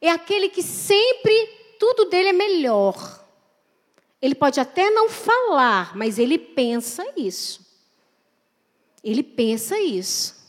[0.00, 1.34] É aquele que sempre
[1.78, 3.24] tudo dele é melhor.
[4.20, 7.64] Ele pode até não falar, mas ele pensa isso.
[9.02, 10.41] Ele pensa isso.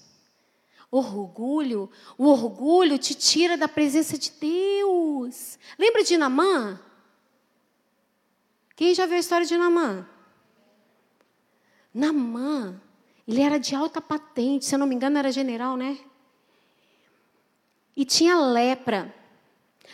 [0.96, 5.58] Orgulho, o orgulho te tira da presença de Deus.
[5.76, 6.80] Lembra de Namã?
[8.76, 10.08] Quem já viu a história de Namã?
[11.92, 12.80] Namã,
[13.28, 15.98] ele era de alta patente, se eu não me engano era general, né?
[17.98, 19.12] E tinha lepra.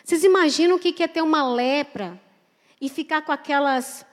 [0.03, 2.21] Vocês imaginam o que é ter uma lepra
[2.81, 4.05] e ficar com aquelas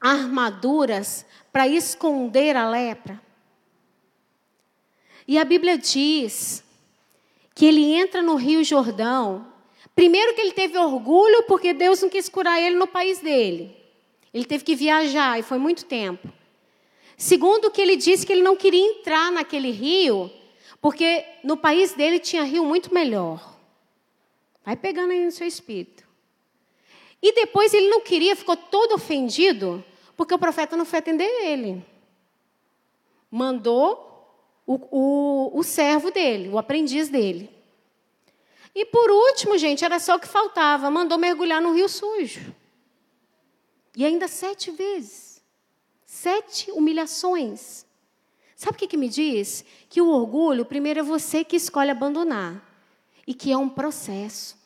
[0.00, 3.23] armaduras para esconder a lepra?
[5.26, 6.62] E a Bíblia diz
[7.54, 9.46] que ele entra no Rio Jordão.
[9.94, 13.74] Primeiro que ele teve orgulho porque Deus não quis curar ele no país dele.
[14.32, 16.28] Ele teve que viajar e foi muito tempo.
[17.16, 20.30] Segundo que ele disse que ele não queria entrar naquele rio,
[20.80, 23.56] porque no país dele tinha rio muito melhor.
[24.64, 26.04] Vai pegando aí no seu espírito.
[27.22, 29.82] E depois ele não queria, ficou todo ofendido,
[30.16, 31.82] porque o profeta não foi atender ele.
[33.30, 34.13] Mandou
[34.66, 37.50] o, o, o servo dele, o aprendiz dele.
[38.74, 42.54] E por último, gente, era só o que faltava: mandou mergulhar no rio sujo.
[43.96, 45.42] E ainda sete vezes.
[46.04, 47.84] Sete humilhações.
[48.56, 49.64] Sabe o que, que me diz?
[49.88, 52.64] Que o orgulho, primeiro, é você que escolhe abandonar
[53.26, 54.56] e que é um processo.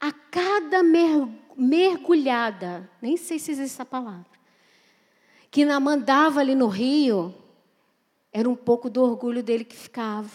[0.00, 0.82] A cada
[1.56, 4.26] mergulhada, nem sei se existe essa palavra,
[5.50, 7.34] que na mandava ali no rio,
[8.32, 10.30] era um pouco do orgulho dele que ficava.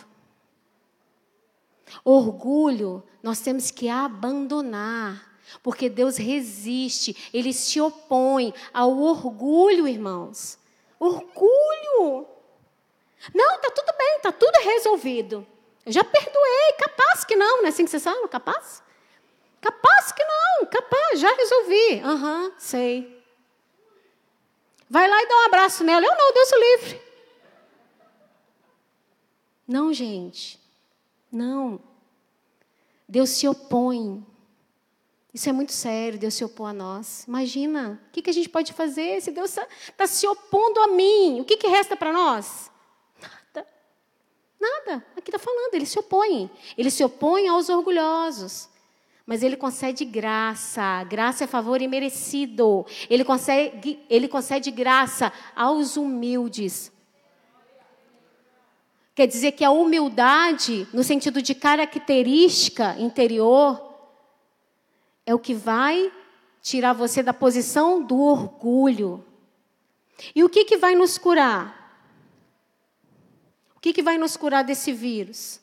[2.04, 10.58] Orgulho nós temos que abandonar, porque Deus resiste, ele se opõe ao orgulho, irmãos.
[11.00, 12.28] Orgulho.
[13.34, 15.46] Não, tá tudo bem, tá tudo resolvido.
[15.86, 18.28] Eu já perdoei, capaz que não, não é assim que você sabe?
[18.28, 18.84] Capaz?
[19.62, 22.02] Capaz que não, capaz, já resolvi.
[22.04, 23.24] Aham, uhum, sei.
[24.90, 26.06] Vai lá e dá um abraço nela.
[26.06, 27.05] Eu não, Deus o livre.
[29.68, 30.60] Não, gente.
[31.32, 31.80] Não.
[33.08, 34.26] Deus se opõe.
[35.34, 37.26] Isso é muito sério, Deus se opõe a nós.
[37.28, 40.88] Imagina, o que, que a gente pode fazer se Deus está tá se opondo a
[40.88, 41.42] mim?
[41.42, 42.72] O que, que resta para nós?
[44.66, 45.06] Nada.
[45.16, 46.50] Aqui está falando, ele se opõe.
[46.78, 48.70] Ele se opõe aos orgulhosos.
[49.26, 51.04] Mas ele concede graça.
[51.04, 52.86] Graça é favor imerecido.
[53.10, 56.92] Ele concede, ele concede graça aos humildes.
[59.16, 63.82] Quer dizer que a humildade, no sentido de característica interior,
[65.26, 66.12] é o que vai
[66.62, 69.26] tirar você da posição do orgulho.
[70.36, 71.84] E o que, que vai nos curar?
[73.76, 75.62] O que, que vai nos curar desse vírus?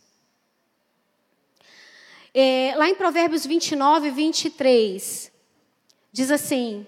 [2.33, 5.31] É, lá em Provérbios 29, 23,
[6.11, 6.87] diz assim: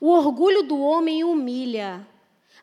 [0.00, 2.04] O orgulho do homem humilha,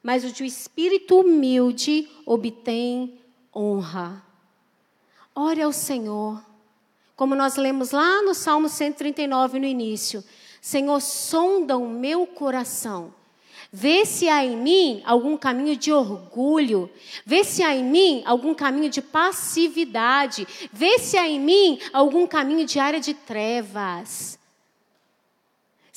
[0.05, 3.19] mas o de espírito humilde obtém
[3.53, 4.23] honra.
[5.33, 6.41] Ore ao Senhor.
[7.17, 10.23] Como nós lemos lá no Salmo 139 no início:
[10.61, 13.13] Senhor, sonda o meu coração
[13.77, 16.89] Vê se há em mim algum caminho de orgulho.
[17.25, 20.47] Vê se há em mim algum caminho de passividade.
[20.71, 24.39] Vê se há em mim algum caminho de área de trevas.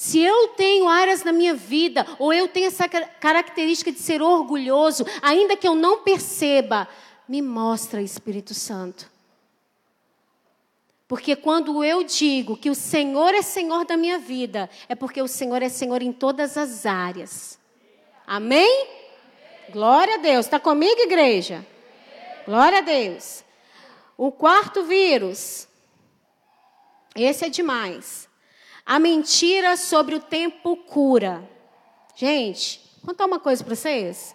[0.00, 5.04] Se eu tenho áreas na minha vida, ou eu tenho essa característica de ser orgulhoso,
[5.20, 6.86] ainda que eu não perceba,
[7.28, 9.10] me mostra, Espírito Santo.
[11.08, 15.26] Porque quando eu digo que o Senhor é Senhor da minha vida, é porque o
[15.26, 17.58] Senhor é Senhor em todas as áreas.
[18.24, 18.86] Amém?
[19.70, 20.46] Glória a Deus.
[20.46, 21.66] Está comigo, igreja?
[22.46, 23.42] Glória a Deus.
[24.16, 25.66] O quarto vírus.
[27.16, 28.27] Esse é demais.
[28.88, 31.46] A mentira sobre o tempo cura.
[32.14, 34.34] Gente, contar uma coisa para vocês.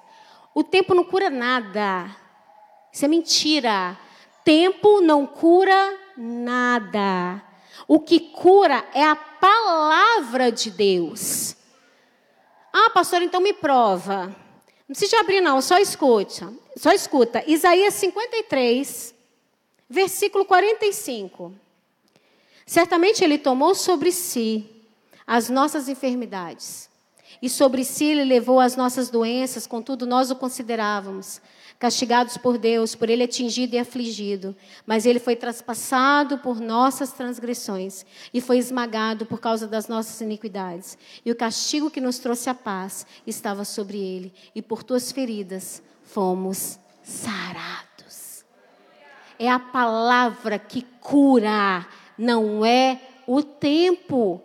[0.53, 2.15] O tempo não cura nada.
[2.91, 3.97] Isso é mentira.
[4.45, 7.41] Tempo não cura nada.
[7.87, 11.55] O que cura é a palavra de Deus.
[12.71, 14.27] Ah, pastor, então me prova.
[14.87, 16.53] Não precisa abrir, não, só escuta.
[16.77, 17.43] Só escuta.
[17.47, 19.15] Isaías 53,
[19.89, 21.62] versículo 45.
[22.65, 24.65] Certamente ele tomou sobre si
[25.25, 26.89] as nossas enfermidades.
[27.41, 31.41] E sobre si ele levou as nossas doenças, contudo nós o considerávamos
[31.83, 38.05] castigados por Deus, por ele atingido e afligido, mas ele foi traspassado por nossas transgressões
[38.33, 40.97] e foi esmagado por causa das nossas iniquidades.
[41.25, 45.83] E o castigo que nos trouxe a paz estava sobre ele, e por tuas feridas
[46.03, 48.45] fomos sarados.
[49.37, 51.85] É a palavra que cura,
[52.17, 54.41] não é o tempo.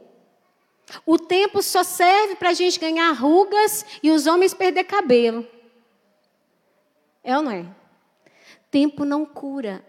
[1.05, 5.47] O tempo só serve para a gente ganhar rugas e os homens perder cabelo.
[7.23, 7.67] É ou não é?
[8.71, 9.85] Tempo não cura.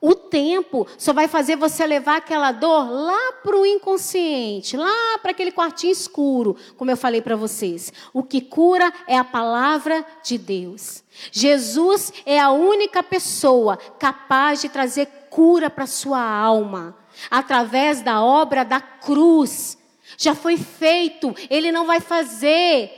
[0.00, 5.32] O tempo só vai fazer você levar aquela dor lá para o inconsciente, lá para
[5.32, 7.92] aquele quartinho escuro, como eu falei para vocês.
[8.12, 11.02] O que cura é a palavra de Deus.
[11.30, 16.96] Jesus é a única pessoa capaz de trazer cura para sua alma,
[17.30, 19.78] através da obra da cruz.
[20.16, 22.90] Já foi feito, ele não vai fazer.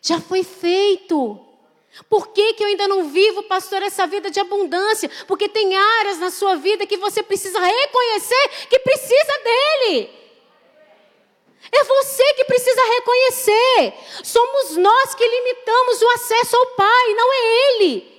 [0.00, 1.47] Já foi feito.
[2.08, 5.10] Por que, que eu ainda não vivo, pastor, essa vida de abundância?
[5.26, 10.18] Porque tem áreas na sua vida que você precisa reconhecer que precisa dele.
[11.70, 13.94] É você que precisa reconhecer.
[14.24, 18.18] Somos nós que limitamos o acesso ao Pai, não é Ele.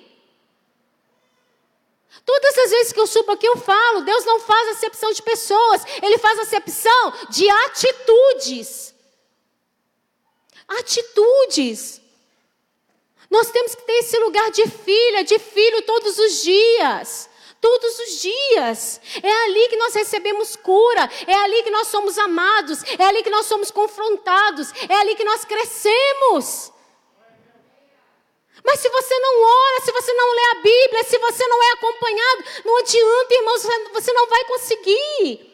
[2.25, 5.83] Todas as vezes que eu subo aqui, eu falo: Deus não faz acepção de pessoas,
[6.01, 8.93] Ele faz acepção de atitudes.
[10.67, 12.01] Atitudes.
[13.29, 17.29] Nós temos que ter esse lugar de filha, de filho todos os dias.
[17.61, 19.01] Todos os dias.
[19.21, 21.09] É ali que nós recebemos cura.
[21.27, 22.81] É ali que nós somos amados.
[22.97, 24.71] É ali que nós somos confrontados.
[24.89, 26.71] É ali que nós crescemos.
[28.65, 31.71] Mas se você não ora, se você não lê a Bíblia, se você não é
[31.71, 33.63] acompanhado, não adianta, irmãos,
[33.93, 35.49] você não vai conseguir.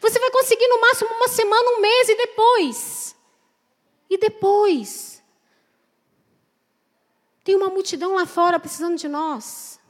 [0.00, 3.16] Você vai conseguir no máximo uma semana, um mês e depois.
[4.08, 5.11] E depois.
[7.44, 9.80] Tem uma multidão lá fora precisando de nós.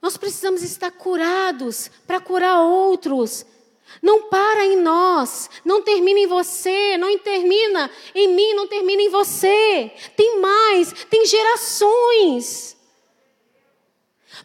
[0.00, 3.46] Nós precisamos estar curados para curar outros.
[4.00, 9.08] Não para em nós, não termina em você, não termina em mim, não termina em
[9.08, 9.92] você.
[10.16, 12.76] Tem mais, tem gerações.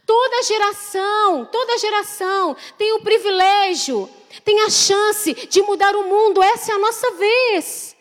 [0.05, 4.09] Toda geração, toda geração tem o privilégio,
[4.43, 6.43] tem a chance de mudar o mundo.
[6.43, 7.96] Essa é a nossa vez.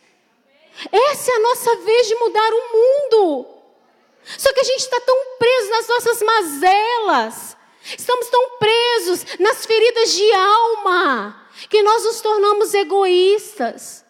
[0.93, 3.47] Essa é a nossa vez de mudar o mundo.
[4.39, 7.57] Só que a gente está tão preso nas nossas mazelas,
[7.97, 14.05] estamos tão presos nas feridas de alma, que nós nos tornamos egoístas.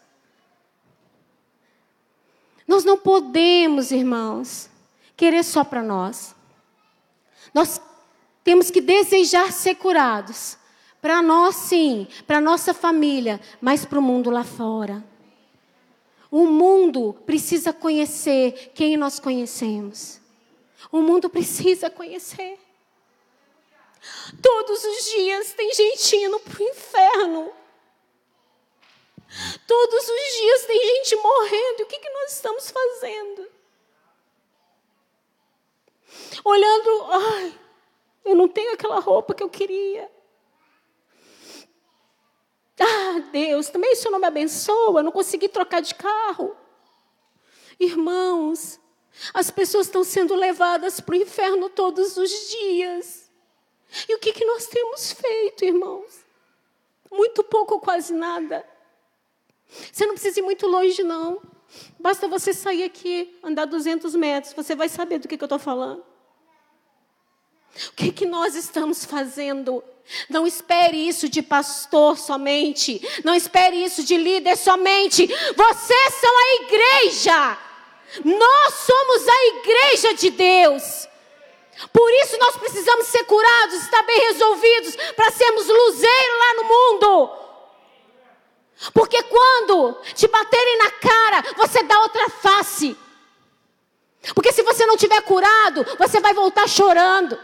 [2.67, 4.69] Nós não podemos, irmãos,
[5.17, 6.35] querer só para nós.
[7.55, 7.81] Nós
[8.43, 10.57] temos que desejar ser curados.
[11.01, 15.05] Para nós, sim, para nossa família, mas para o mundo lá fora.
[16.31, 20.21] O mundo precisa conhecer quem nós conhecemos.
[20.91, 22.59] O mundo precisa conhecer.
[24.43, 27.53] Todos os dias tem gente indo para o inferno.
[29.67, 31.81] Todos os dias tem gente morrendo.
[31.81, 33.51] E o que, que nós estamos fazendo?
[36.45, 37.61] Olhando, ai,
[38.25, 40.11] eu não tenho aquela roupa que eu queria.
[42.79, 46.57] Ah, Deus, também o Senhor não me abençoa, não consegui trocar de carro.
[47.81, 48.79] Irmãos,
[49.33, 53.31] as pessoas estão sendo levadas para o inferno todos os dias.
[54.09, 56.25] E o que, que nós temos feito, irmãos?
[57.11, 58.67] Muito pouco, quase nada.
[59.93, 61.41] Você não precisa ir muito longe, não.
[61.99, 65.59] Basta você sair aqui, andar 200 metros, você vai saber do que, que eu estou
[65.59, 66.05] falando.
[67.89, 69.83] O que, que nós estamos fazendo?
[70.29, 73.01] Não espere isso de pastor somente.
[73.25, 75.27] Não espere isso de líder somente.
[75.57, 77.59] Vocês são a igreja.
[78.25, 81.09] Nós somos a igreja de Deus.
[81.93, 87.31] Por isso nós precisamos ser curados, estar bem resolvidos, para sermos luzeiro lá no mundo.
[88.95, 92.97] Porque quando te baterem na cara, você dá outra face.
[94.35, 97.39] Porque se você não tiver curado, você vai voltar chorando.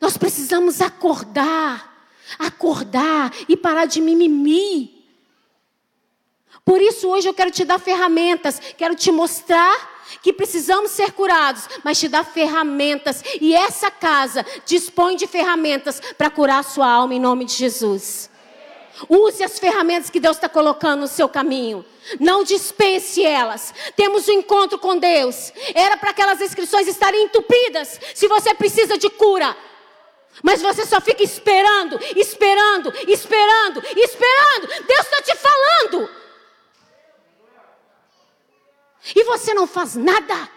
[0.00, 5.04] Nós precisamos acordar, acordar e parar de mimimi.
[6.64, 11.68] Por isso hoje eu quero te dar ferramentas, quero te mostrar que precisamos ser curados,
[11.82, 17.14] mas te dar ferramentas e essa casa dispõe de ferramentas para curar a sua alma
[17.14, 18.30] em nome de Jesus.
[19.08, 21.84] Use as ferramentas que Deus está colocando no seu caminho.
[22.20, 23.74] Não dispense elas.
[23.96, 25.52] Temos um encontro com Deus.
[25.74, 27.98] Era para aquelas inscrições estarem entupidas.
[28.14, 29.56] Se você precisa de cura,
[30.42, 34.86] mas você só fica esperando, esperando, esperando, esperando.
[34.86, 36.10] Deus está te falando.
[39.14, 40.50] E você não faz nada.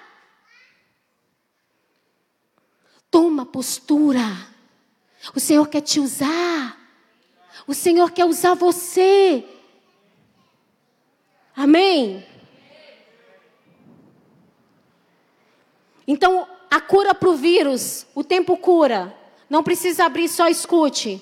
[3.11, 4.21] Toma postura.
[5.35, 6.77] O Senhor quer te usar.
[7.65, 9.43] O Senhor quer usar você.
[11.55, 12.25] Amém?
[16.07, 19.13] Então, a cura para o vírus, o tempo cura.
[19.49, 21.21] Não precisa abrir, só escute.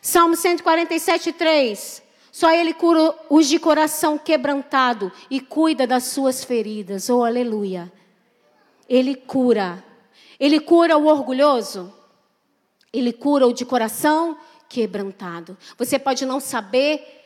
[0.00, 2.02] Salmo 147, 3.
[2.30, 7.10] Só Ele cura os de coração quebrantado e cuida das suas feridas.
[7.10, 7.92] Oh, aleluia.
[8.88, 9.84] Ele cura.
[10.38, 11.92] Ele cura o orgulhoso.
[12.92, 14.38] Ele cura o de coração
[14.68, 15.58] quebrantado.
[15.76, 17.16] Você pode não saber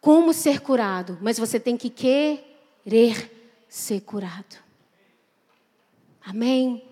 [0.00, 4.56] como ser curado, mas você tem que querer ser curado.
[6.24, 6.84] Amém?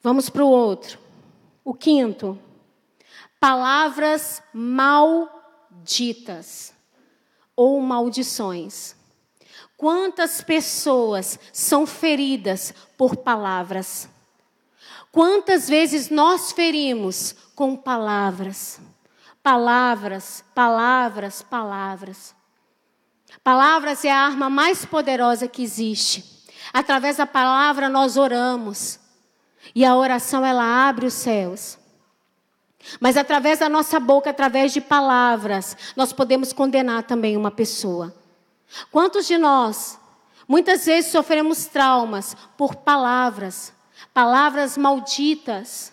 [0.00, 0.99] Vamos para o outro.
[1.70, 2.36] O quinto,
[3.38, 5.54] palavras malditas
[7.54, 8.96] ou maldições.
[9.76, 14.08] Quantas pessoas são feridas por palavras?
[15.12, 18.80] Quantas vezes nós ferimos com palavras?
[19.40, 22.34] Palavras, palavras, palavras.
[23.44, 26.24] Palavras é a arma mais poderosa que existe.
[26.72, 28.99] Através da palavra nós oramos.
[29.74, 31.78] E a oração ela abre os céus.
[32.98, 38.14] Mas através da nossa boca, através de palavras, nós podemos condenar também uma pessoa.
[38.90, 39.98] Quantos de nós
[40.48, 43.72] muitas vezes sofremos traumas por palavras,
[44.14, 45.92] palavras malditas,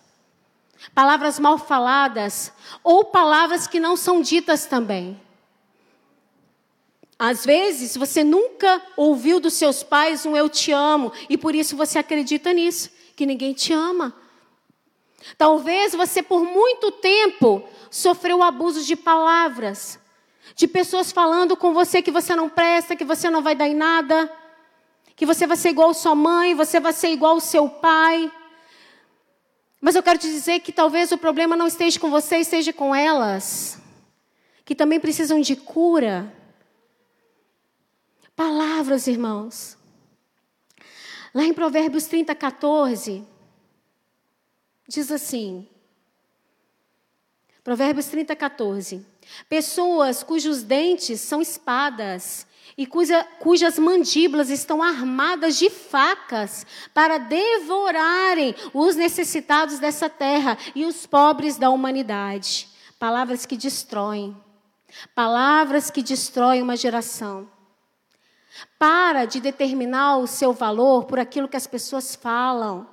[0.95, 2.51] palavras mal faladas
[2.84, 5.20] ou palavras que não são ditas também?
[7.20, 11.76] Às vezes você nunca ouviu dos seus pais um eu te amo e por isso
[11.76, 14.15] você acredita nisso que ninguém te ama.
[15.38, 19.99] Talvez você por muito tempo sofreu abusos de palavras,
[20.55, 23.74] de pessoas falando com você que você não presta, que você não vai dar em
[23.74, 24.32] nada,
[25.15, 28.32] que você vai ser igual sua mãe, você vai ser igual seu pai.
[29.82, 32.93] Mas eu quero te dizer que talvez o problema não esteja com você, esteja com
[32.93, 33.82] elas,
[34.63, 36.32] que também precisam de cura.
[38.36, 39.76] Palavras, irmãos.
[41.38, 43.23] Lá em Provérbios 30, 14,
[44.89, 45.67] diz assim:
[47.63, 49.05] Provérbios 30, 14.
[49.47, 58.55] Pessoas cujos dentes são espadas e cuja, cujas mandíbulas estão armadas de facas para devorarem
[58.73, 62.67] os necessitados dessa terra e os pobres da humanidade.
[62.97, 64.35] Palavras que destroem.
[65.13, 67.47] Palavras que destroem uma geração.
[68.78, 72.88] Para de determinar o seu valor por aquilo que as pessoas falam.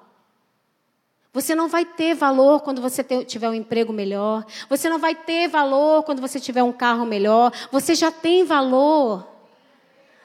[1.33, 4.47] Você não vai ter valor quando você tiver um emprego melhor.
[4.69, 7.53] Você não vai ter valor quando você tiver um carro melhor.
[7.73, 9.27] Você já tem valor.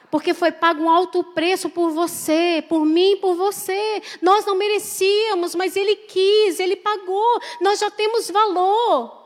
[0.08, 4.02] Porque foi pago um alto preço por você, por mim, por você.
[4.22, 7.40] Nós não merecíamos, mas Ele quis, Ele pagou.
[7.60, 9.19] Nós já temos valor.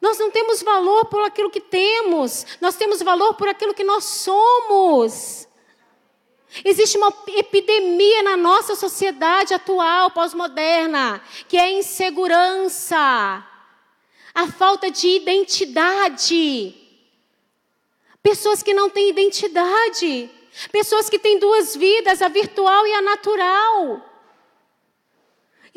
[0.00, 4.04] Nós não temos valor por aquilo que temos, nós temos valor por aquilo que nós
[4.04, 5.48] somos.
[6.64, 12.96] Existe uma epidemia na nossa sociedade atual, pós-moderna, que é a insegurança,
[14.34, 16.74] a falta de identidade.
[18.22, 20.30] Pessoas que não têm identidade,
[20.72, 24.07] pessoas que têm duas vidas, a virtual e a natural.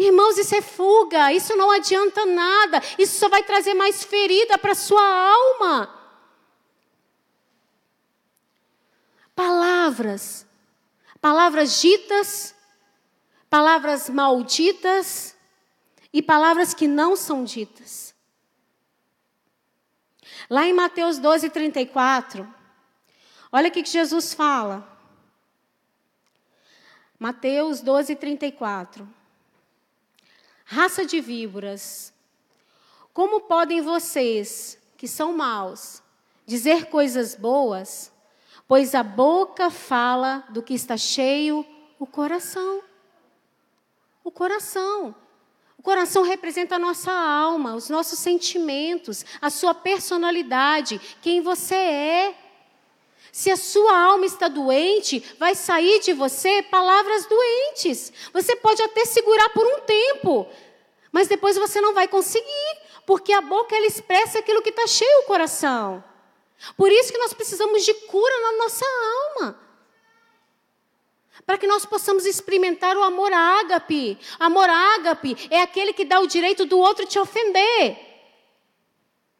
[0.02, 4.72] Irmãos, isso é fuga, isso não adianta nada, isso só vai trazer mais ferida para
[4.72, 5.96] a sua alma.
[9.36, 10.48] Palavras,
[11.22, 12.56] palavras ditas,
[13.48, 15.38] palavras malditas
[16.12, 18.16] e palavras que não são ditas.
[20.50, 22.52] Lá em Mateus 12, 34,
[23.52, 25.00] olha o que Jesus fala.
[27.20, 29.21] Mateus 12, 34.
[30.74, 32.14] Raça de víboras,
[33.14, 36.02] como podem vocês, que são maus,
[36.46, 38.10] dizer coisas boas?
[38.70, 41.66] Pois a boca fala do que está cheio
[42.00, 42.82] o coração.
[44.24, 45.14] O coração.
[45.78, 52.36] O coração representa a nossa alma, os nossos sentimentos, a sua personalidade, quem você é.
[53.32, 58.12] Se a sua alma está doente, vai sair de você palavras doentes.
[58.34, 60.48] Você pode até segurar por um tempo,
[61.12, 65.22] mas depois você não vai conseguir, porque a boca ela expressa aquilo que está cheio
[65.22, 66.04] o coração.
[66.76, 69.60] Por isso que nós precisamos de cura na nossa alma.
[71.46, 74.20] Para que nós possamos experimentar o amor ágape.
[74.40, 77.98] Amor ágape é aquele que dá o direito do outro te ofender.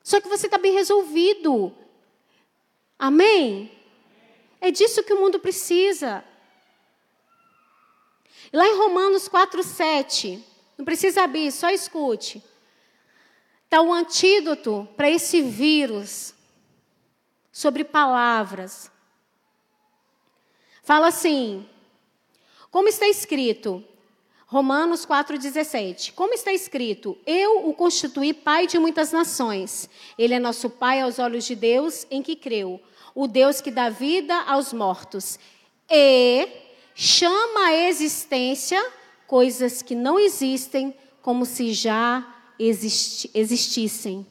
[0.02, 1.76] Só que você está bem resolvido.
[2.98, 3.81] Amém?
[4.62, 6.24] É disso que o mundo precisa.
[8.54, 10.46] Lá em Romanos 4, 7,
[10.78, 12.44] não precisa abrir, só escute.
[13.64, 16.36] Está o antídoto para esse vírus
[17.52, 18.92] sobre palavras.
[20.84, 21.68] Fala assim,
[22.70, 23.84] como está escrito,
[24.46, 26.14] Romanos 4,17.
[26.14, 29.90] Como está escrito, eu o constituí pai de muitas nações.
[30.18, 32.82] Ele é nosso pai aos olhos de Deus em que creu
[33.14, 35.40] o Deus que dá vida aos mortos,
[35.90, 36.48] e
[36.96, 38.82] chama à existência
[39.28, 42.26] coisas que não existem como se já
[42.58, 44.26] existi existissem.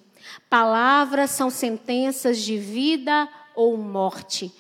[0.49, 4.53] Palavras são sentenças de vida ou morte.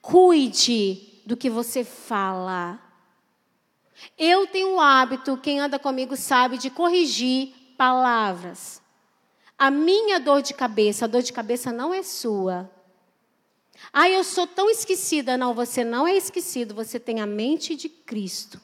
[0.00, 2.80] Cuide do que você fala.
[4.18, 8.82] Eu tenho o hábito, quem anda comigo sabe, de corrigir palavras.
[9.58, 12.70] A minha dor de cabeça, a dor de cabeça não é sua.
[13.92, 15.36] Ah, eu sou tão esquecida.
[15.36, 18.60] Não, você não é esquecido, você tem a mente de Cristo.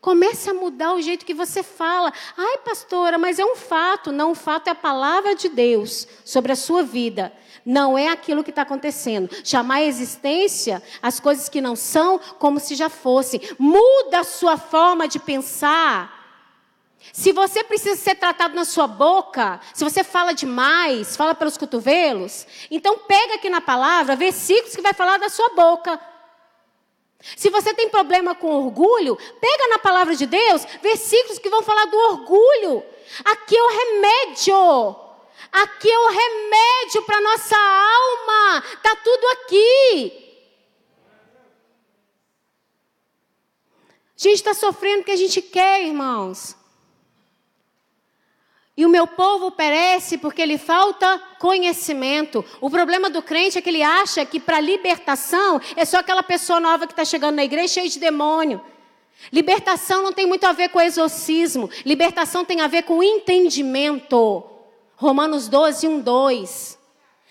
[0.00, 2.12] Comece a mudar o jeito que você fala.
[2.36, 4.10] Ai, pastora, mas é um fato.
[4.10, 7.32] Não, o fato é a palavra de Deus sobre a sua vida.
[7.66, 9.28] Não é aquilo que está acontecendo.
[9.44, 13.40] Chamar a existência as coisas que não são como se já fossem.
[13.58, 16.19] Muda a sua forma de pensar.
[17.12, 22.46] Se você precisa ser tratado na sua boca, se você fala demais, fala pelos cotovelos,
[22.70, 25.98] então pega aqui na palavra versículos que vai falar da sua boca.
[27.36, 31.86] Se você tem problema com orgulho, pega na palavra de Deus versículos que vão falar
[31.86, 32.84] do orgulho.
[33.24, 34.96] Aqui é o remédio.
[35.52, 38.62] Aqui é o remédio para nossa alma.
[38.82, 40.30] Tá tudo aqui.
[44.16, 46.59] A gente está sofrendo porque a gente quer, irmãos.
[48.76, 52.44] E o meu povo perece porque lhe falta conhecimento.
[52.60, 56.60] O problema do crente é que ele acha que para libertação é só aquela pessoa
[56.60, 58.60] nova que está chegando na igreja cheia de demônio.
[59.32, 61.68] Libertação não tem muito a ver com exorcismo.
[61.84, 64.44] Libertação tem a ver com entendimento.
[64.96, 66.78] Romanos 12, 1, 2.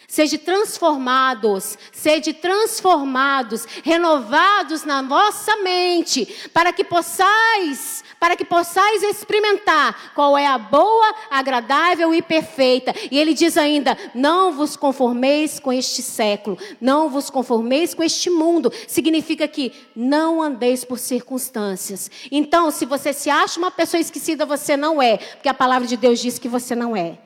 [0.07, 10.11] Sede transformados, sede transformados, renovados na vossa mente, para que possais para que possais experimentar
[10.13, 12.93] qual é a boa, agradável e perfeita.
[13.09, 18.29] E ele diz ainda: não vos conformeis com este século, não vos conformeis com este
[18.29, 18.71] mundo.
[18.87, 22.11] Significa que não andeis por circunstâncias.
[22.31, 25.95] Então, se você se acha uma pessoa esquecida, você não é, porque a palavra de
[25.95, 27.17] Deus diz que você não é.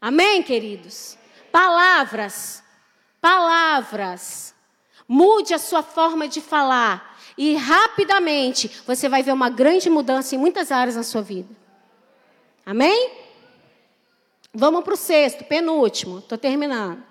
[0.00, 1.18] Amém, queridos?
[1.50, 2.62] Palavras.
[3.20, 4.54] palavras.
[5.06, 7.09] Mude a sua forma de falar
[7.40, 11.48] e rapidamente você vai ver uma grande mudança em muitas áreas na sua vida.
[12.66, 13.12] Amém?
[14.52, 17.02] Vamos para o sexto, penúltimo, estou terminando.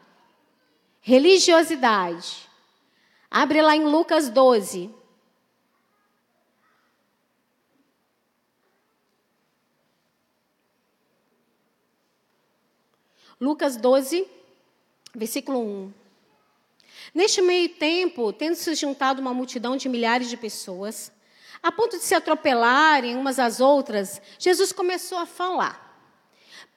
[1.01, 2.47] Religiosidade.
[3.31, 4.93] Abre lá em Lucas 12.
[13.41, 14.27] Lucas 12,
[15.15, 15.98] versículo 1.
[17.13, 21.11] Neste meio tempo, tendo se juntado uma multidão de milhares de pessoas,
[21.61, 25.87] a ponto de se atropelarem umas às outras, Jesus começou a falar.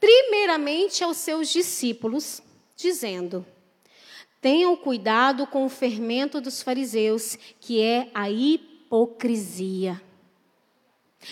[0.01, 2.43] Primeiramente aos seus discípulos,
[2.76, 3.47] dizendo:
[4.41, 10.03] Tenham cuidado com o fermento dos fariseus, que é a hipocrisia.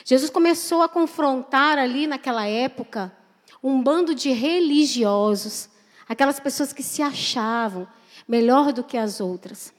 [0.05, 3.13] Jesus começou a confrontar ali naquela época
[3.63, 5.69] um bando de religiosos,
[6.09, 7.89] aquelas pessoas que se achavam
[8.31, 9.75] melhor do que as outras.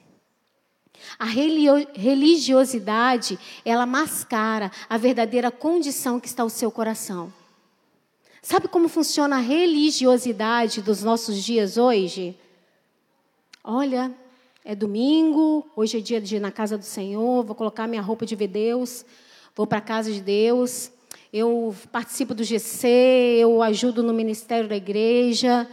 [1.17, 7.31] A religiosidade, ela mascara a verdadeira condição que está o seu coração.
[8.41, 12.37] Sabe como funciona a religiosidade dos nossos dias hoje?
[13.63, 14.11] Olha,
[14.65, 18.25] é domingo, hoje é dia de ir na casa do Senhor, vou colocar minha roupa
[18.25, 19.05] de ver Deus,
[19.55, 20.91] vou para a casa de Deus
[21.33, 22.87] eu participo do GC,
[23.39, 25.65] eu ajudo no ministério da igreja,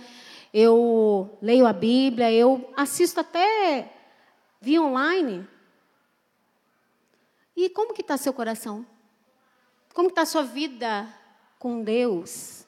[0.53, 3.93] eu leio a Bíblia, eu assisto até
[4.61, 5.47] via online.
[7.57, 8.87] E como que está seu coração?
[9.93, 11.09] Como está sua vida
[11.59, 12.65] com Deus?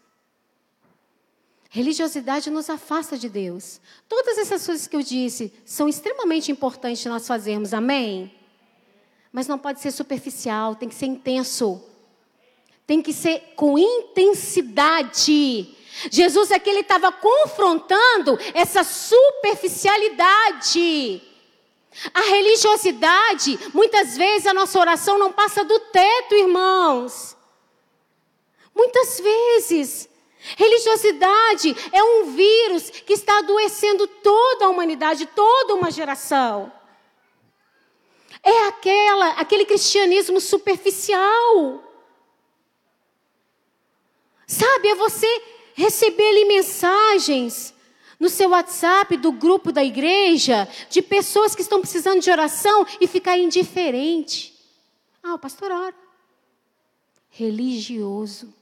[1.68, 3.80] Religiosidade nos afasta de Deus.
[4.08, 8.34] Todas essas coisas que eu disse são extremamente importantes nós fazermos, amém?
[9.32, 11.90] Mas não pode ser superficial, tem que ser intenso
[12.90, 15.76] tem que ser com intensidade.
[16.10, 21.22] Jesus aqui ele estava confrontando essa superficialidade.
[22.14, 27.36] A religiosidade, muitas vezes a nossa oração não passa do teto, irmãos.
[28.74, 30.08] Muitas vezes.
[30.56, 36.72] Religiosidade é um vírus que está adoecendo toda a humanidade, toda uma geração.
[38.42, 41.84] É aquela, aquele cristianismo superficial.
[44.46, 45.42] Sabe, é você
[45.74, 47.74] receber ali mensagens
[48.18, 53.06] no seu WhatsApp do grupo da igreja de pessoas que estão precisando de oração e
[53.06, 54.54] ficar indiferente.
[55.22, 55.94] Ah, o pastor ora.
[57.30, 58.52] Religioso.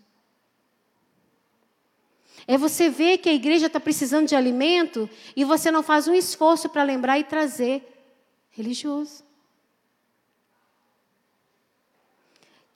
[2.47, 6.15] É você ver que a igreja está precisando de alimento e você não faz um
[6.15, 7.83] esforço para lembrar e trazer.
[8.51, 9.25] Religioso.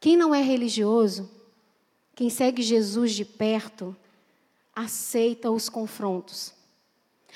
[0.00, 1.30] Quem não é religioso
[2.14, 3.96] quem segue Jesus de perto
[4.74, 6.52] aceita os confrontos.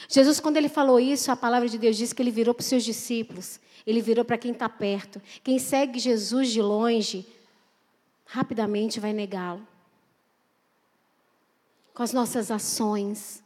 [0.09, 2.67] Jesus, quando ele falou isso, a palavra de Deus diz que ele virou para os
[2.67, 5.23] seus discípulos, ele virou para quem está perto.
[5.43, 7.27] Quem segue Jesus de longe,
[8.27, 9.67] rapidamente vai negá-lo.
[11.95, 13.43] Com as nossas ações.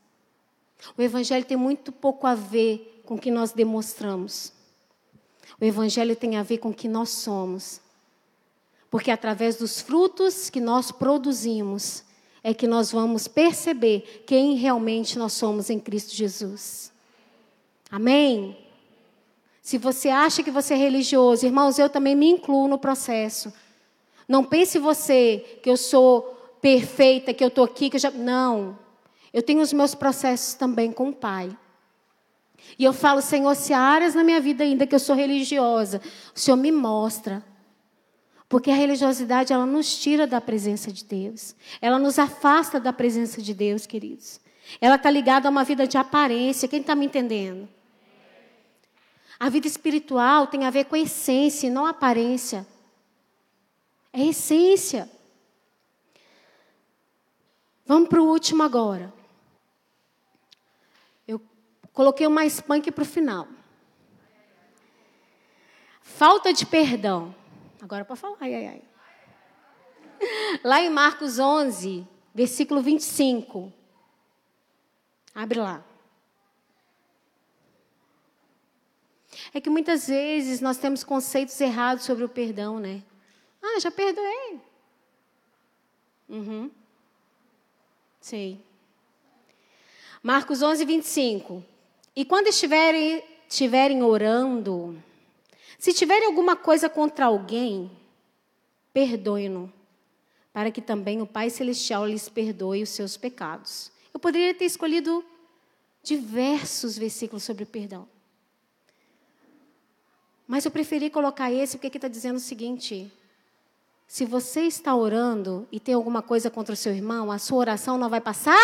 [0.97, 4.53] O Evangelho tem muito pouco a ver com o que nós demonstramos.
[5.61, 7.81] O Evangelho tem a ver com o que nós somos.
[8.91, 12.03] Porque através dos frutos que nós produzimos
[12.43, 16.93] é que nós vamos perceber quem realmente nós somos em Cristo Jesus.
[17.91, 18.57] Amém?
[19.61, 23.53] Se você acha que você é religioso, irmãos, eu também me incluo no processo.
[24.27, 26.23] Não pense você que eu sou
[26.61, 28.11] perfeita, que eu estou aqui, que eu já.
[28.11, 28.79] Não.
[29.33, 31.57] Eu tenho os meus processos também com o Pai.
[32.79, 36.01] E eu falo, Senhor, se há áreas na minha vida ainda que eu sou religiosa,
[36.35, 37.45] o Senhor me mostra.
[38.51, 41.55] Porque a religiosidade, ela nos tira da presença de Deus.
[41.81, 44.41] Ela nos afasta da presença de Deus, queridos.
[44.81, 46.67] Ela está ligada a uma vida de aparência.
[46.67, 47.69] Quem está me entendendo?
[49.39, 52.67] A vida espiritual tem a ver com a essência, não a aparência.
[54.13, 55.09] É essência.
[57.87, 59.15] Vamos para o último agora.
[61.27, 61.41] Eu
[61.93, 63.47] coloquei o mais punk para o final.
[66.03, 67.39] Falta de perdão.
[67.83, 68.83] Agora para falar, ai, ai, ai.
[70.63, 73.73] Lá em Marcos 11, versículo 25.
[75.35, 75.85] Abre lá.
[79.55, 83.03] É que muitas vezes nós temos conceitos errados sobre o perdão, né?
[83.63, 84.61] Ah, já perdoei.
[86.29, 86.71] Uhum.
[88.21, 88.61] Sei.
[90.23, 91.65] Marcos 11, 25.
[92.15, 95.03] E quando estiverem, estiverem orando,
[95.81, 97.91] se tiverem alguma coisa contra alguém,
[98.93, 99.73] perdoe-no,
[100.53, 103.91] para que também o Pai Celestial lhes perdoe os seus pecados.
[104.13, 105.25] Eu poderia ter escolhido
[106.03, 108.07] diversos versículos sobre perdão.
[110.47, 113.11] Mas eu preferi colocar esse porque aqui está dizendo o seguinte:
[114.07, 117.97] se você está orando e tem alguma coisa contra o seu irmão, a sua oração
[117.97, 118.61] não vai passar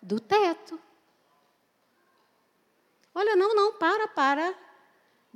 [0.00, 0.80] do teto.
[3.14, 4.65] Olha, não, não, para, para.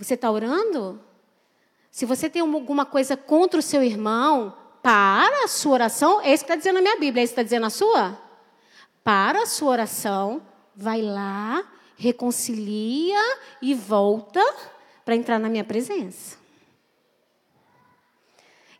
[0.01, 0.98] Você está orando?
[1.90, 6.20] Se você tem alguma coisa contra o seu irmão, para a sua oração.
[6.22, 8.18] É isso que está dizendo na minha Bíblia, é isso que está dizendo na sua?
[9.05, 10.42] Para a sua oração,
[10.74, 11.64] vai lá,
[11.96, 13.20] reconcilia
[13.61, 14.42] e volta
[15.05, 16.38] para entrar na minha presença.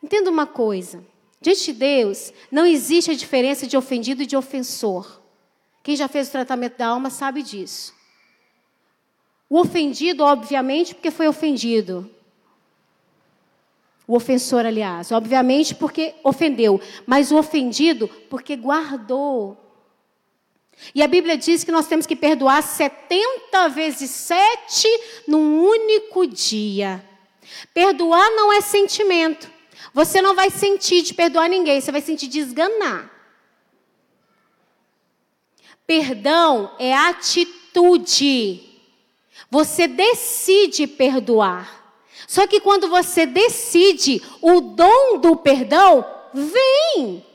[0.03, 1.05] Entenda uma coisa:
[1.39, 5.21] diante de Deus, não existe a diferença de ofendido e de ofensor.
[5.83, 8.00] Quem já fez o tratamento da alma sabe disso.
[9.51, 12.09] O ofendido, obviamente, porque foi ofendido.
[14.07, 16.81] O ofensor, aliás, obviamente, porque ofendeu.
[17.05, 19.59] Mas o ofendido, porque guardou.
[20.95, 24.89] E a Bíblia diz que nós temos que perdoar 70 vezes 7
[25.27, 27.05] num único dia.
[27.75, 29.51] Perdoar não é sentimento.
[29.93, 33.11] Você não vai sentir de perdoar ninguém, você vai sentir de esganar.
[35.85, 38.70] Perdão é atitude.
[39.51, 41.81] Você decide perdoar.
[42.27, 47.27] Só que quando você decide, o dom do perdão vem.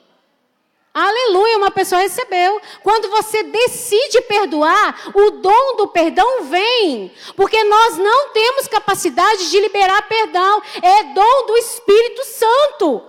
[0.94, 2.62] Aleluia, uma pessoa recebeu.
[2.82, 7.12] Quando você decide perdoar, o dom do perdão vem.
[7.36, 10.62] Porque nós não temos capacidade de liberar perdão.
[10.82, 13.04] É dom do Espírito Santo.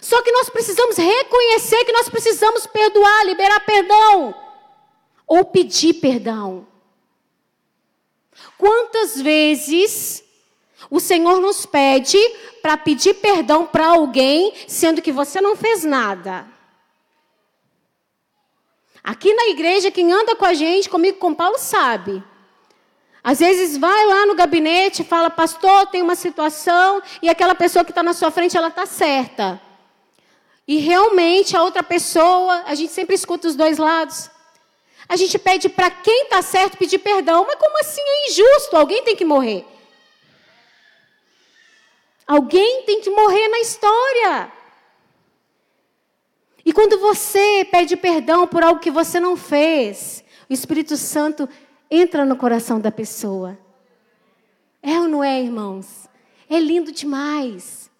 [0.00, 4.34] Só que nós precisamos reconhecer que nós precisamos perdoar, liberar perdão.
[5.28, 6.66] Ou pedir perdão.
[8.60, 10.22] Quantas vezes
[10.90, 12.18] o Senhor nos pede
[12.60, 16.46] para pedir perdão para alguém, sendo que você não fez nada.
[19.02, 22.22] Aqui na igreja, quem anda com a gente, comigo com Paulo, sabe.
[23.24, 27.92] Às vezes vai lá no gabinete fala, pastor, tem uma situação, e aquela pessoa que
[27.92, 29.58] está na sua frente, ela está certa.
[30.68, 34.30] E realmente a outra pessoa, a gente sempre escuta os dois lados.
[35.10, 38.76] A gente pede para quem está certo pedir perdão, mas como assim é injusto?
[38.76, 39.66] Alguém tem que morrer.
[42.24, 44.52] Alguém tem que morrer na história.
[46.64, 51.48] E quando você pede perdão por algo que você não fez, o Espírito Santo
[51.90, 53.58] entra no coração da pessoa.
[54.80, 56.08] É ou não é, irmãos?
[56.48, 57.90] É lindo demais.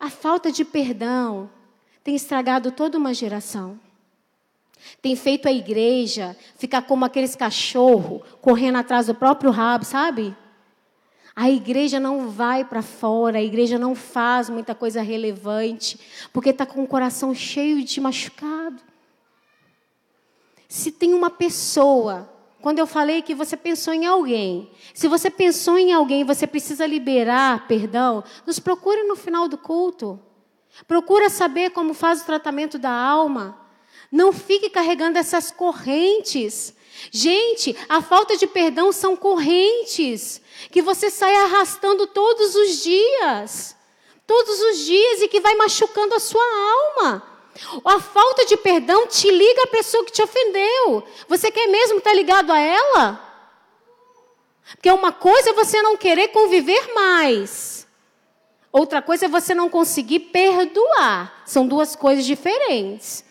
[0.00, 1.48] A falta de perdão
[2.02, 3.78] tem estragado toda uma geração.
[5.00, 10.36] Tem feito a igreja ficar como aqueles cachorros correndo atrás do próprio rabo, sabe?
[11.34, 15.98] A igreja não vai para fora, a igreja não faz muita coisa relevante,
[16.32, 18.82] porque está com o coração cheio de machucado.
[20.68, 22.30] Se tem uma pessoa,
[22.60, 26.86] quando eu falei que você pensou em alguém, se você pensou em alguém, você precisa
[26.86, 30.20] liberar perdão, nos procure no final do culto.
[30.86, 33.58] Procura saber como faz o tratamento da alma.
[34.12, 36.74] Não fique carregando essas correntes.
[37.10, 43.74] Gente, a falta de perdão são correntes que você sai arrastando todos os dias.
[44.26, 47.22] Todos os dias e que vai machucando a sua alma.
[47.84, 51.02] A falta de perdão te liga à pessoa que te ofendeu.
[51.26, 53.32] Você quer mesmo estar ligado a ela?
[54.74, 57.86] Porque uma coisa é você não querer conviver mais.
[58.70, 61.42] Outra coisa é você não conseguir perdoar.
[61.46, 63.24] São duas coisas diferentes.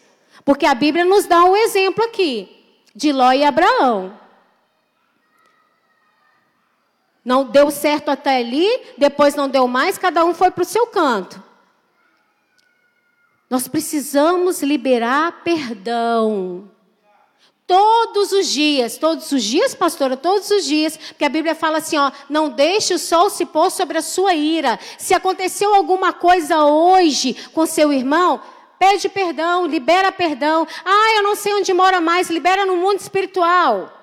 [0.44, 2.50] Porque a Bíblia nos dá um exemplo aqui
[2.94, 4.20] de Ló e Abraão.
[7.24, 8.68] Não deu certo até ali,
[8.98, 11.42] depois não deu mais, cada um foi para o seu canto.
[13.50, 16.72] Nós precisamos liberar perdão.
[17.68, 21.98] Todos os dias, todos os dias, pastora, todos os dias, porque a Bíblia fala assim,
[21.98, 24.80] ó, não deixe o sol se pôr sobre a sua ira.
[24.98, 28.42] Se aconteceu alguma coisa hoje com seu irmão,
[28.82, 30.68] pede perdão, libera perdão.
[30.84, 33.96] Ah, eu não sei onde mora mais, libera no mundo espiritual.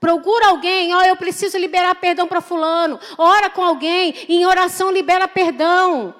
[0.00, 2.98] Procura alguém, ó, oh, eu preciso liberar perdão para fulano.
[3.16, 6.12] Ora com alguém, em oração libera perdão.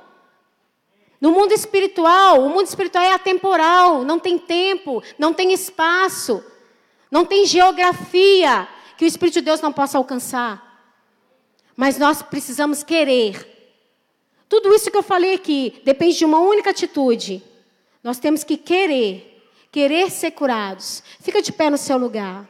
[1.21, 6.45] No mundo espiritual, o mundo espiritual é atemporal, não tem tempo, não tem espaço,
[7.11, 10.87] não tem geografia que o Espírito de Deus não possa alcançar.
[11.77, 13.54] Mas nós precisamos querer.
[14.55, 17.43] Tudo isso que eu falei aqui depende de uma única atitude.
[18.05, 21.03] Nós temos que querer, querer ser curados.
[21.19, 22.49] Fica de pé no seu lugar.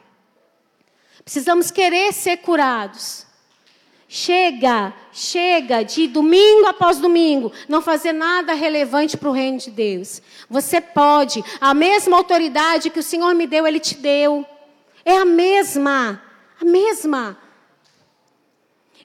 [1.23, 3.25] Precisamos querer ser curados.
[4.07, 10.21] Chega, chega de domingo após domingo não fazer nada relevante para o reino de Deus.
[10.47, 14.45] Você pode, a mesma autoridade que o Senhor me deu, Ele te deu.
[15.03, 16.21] É a mesma,
[16.61, 17.35] a mesma.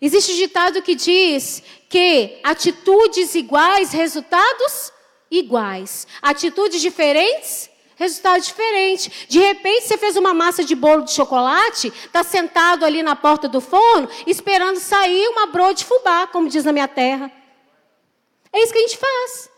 [0.00, 4.92] Existe um ditado que diz que atitudes iguais, resultados
[5.30, 6.06] iguais.
[6.22, 9.26] Atitudes diferentes, resultado diferente.
[9.28, 13.46] De repente, você fez uma massa de bolo de chocolate, está sentado ali na porta
[13.46, 17.30] do forno, esperando sair uma broa de fubá, como diz na minha terra.
[18.52, 19.50] É isso que a gente faz.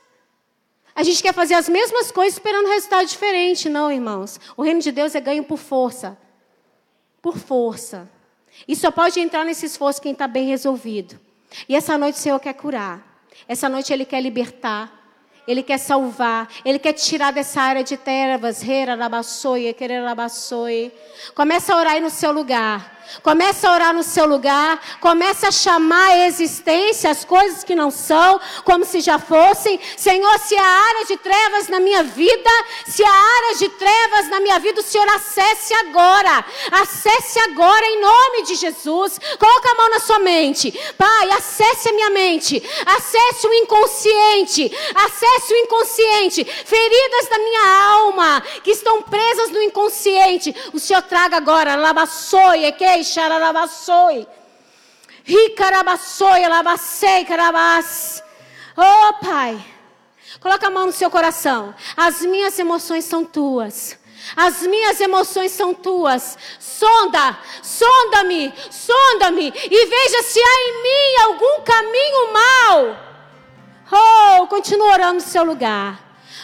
[0.94, 3.68] A gente quer fazer as mesmas coisas esperando resultado diferente.
[3.68, 4.38] Não, irmãos.
[4.56, 6.18] O reino de Deus é ganho por força.
[7.22, 8.10] Por força.
[8.66, 11.18] E só pode entrar nesse esforço quem está bem resolvido.
[11.68, 13.02] E essa noite o Senhor quer curar.
[13.48, 15.00] Essa noite Ele quer libertar.
[15.46, 16.48] Ele quer salvar.
[16.64, 18.62] Ele quer tirar dessa área de trevas.
[21.34, 23.01] Começa a orar aí no seu lugar.
[23.22, 27.90] Começa a orar no seu lugar, começa a chamar a existência as coisas que não
[27.90, 29.78] são, como se já fossem.
[29.96, 32.50] Senhor, se há área de trevas na minha vida,
[32.86, 36.44] se há área de trevas na minha vida, o Senhor acesse agora.
[36.72, 39.20] Acesse agora em nome de Jesus.
[39.38, 40.72] Coloca a mão na sua mente.
[40.96, 42.62] Pai, acesse a minha mente.
[42.86, 44.72] Acesse o inconsciente.
[44.94, 46.44] Acesse o inconsciente.
[46.44, 50.54] Feridas da minha alma que estão presas no inconsciente.
[50.72, 51.76] O Senhor traga agora.
[51.76, 54.26] Labassoie, que xararabassoi.
[55.24, 58.22] Ricarabassoi, alabacei, carabás.
[58.76, 59.64] Oh, Pai.
[60.40, 61.74] Coloca a mão no seu coração.
[61.96, 63.98] As minhas emoções são tuas.
[64.36, 66.38] As minhas emoções são tuas.
[66.58, 72.96] Sonda, sonda-me, sonda-me e veja se há em mim algum caminho mau.
[73.92, 76.01] Oh, continua orando no seu lugar.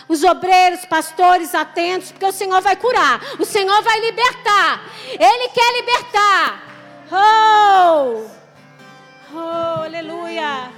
[0.08, 4.82] Os obreiros, pastores, atentos, porque o Senhor vai curar, o Senhor vai libertar.
[5.06, 6.62] Ele quer libertar.
[7.12, 8.24] Oh!
[9.34, 10.70] Oh, aleluia.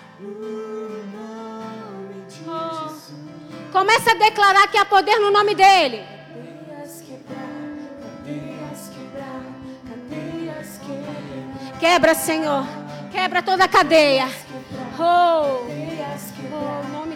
[2.46, 2.90] Oh.
[3.70, 6.04] Começa a declarar que há poder no nome dele.
[11.78, 12.66] Quebra, Senhor.
[13.10, 14.28] Quebra toda a cadeia.
[14.98, 15.64] Oh,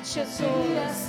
[0.04, 1.04] Jesus.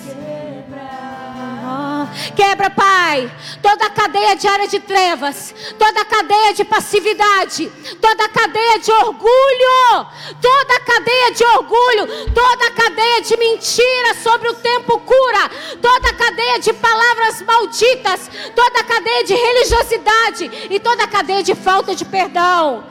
[2.36, 3.32] Quebra, Pai,
[3.62, 7.72] toda a cadeia de área de trevas, toda a cadeia de passividade,
[8.02, 10.08] toda a cadeia de orgulho,
[10.42, 15.50] toda a cadeia de orgulho, toda a cadeia de mentira sobre o tempo cura,
[15.82, 21.44] toda a cadeia de palavras malditas, toda a cadeia de religiosidade e toda a cadeia
[21.44, 22.86] de falta de perdão.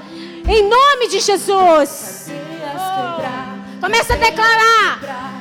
[0.47, 2.27] Em nome de Jesus.
[3.81, 5.34] Começa a declarar.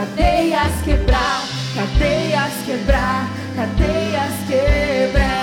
[0.00, 1.42] Cadeias quebrar,
[1.74, 5.39] cadeias quebrar, cadeias quebrar.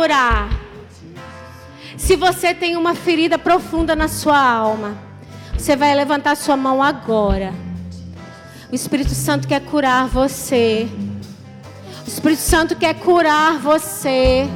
[0.00, 0.48] Curar.
[1.98, 4.96] Se você tem uma ferida profunda na sua alma,
[5.52, 7.52] você vai levantar sua mão agora.
[8.72, 10.88] O Espírito Santo quer curar você.
[12.06, 14.48] O Espírito Santo quer curar você.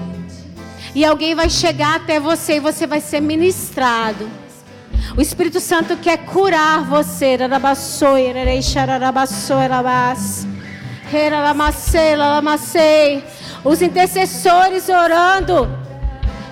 [0.95, 4.27] E alguém vai chegar até você e você vai ser ministrado.
[5.15, 7.37] O Espírito Santo quer curar você.
[13.65, 15.69] Os intercessores orando,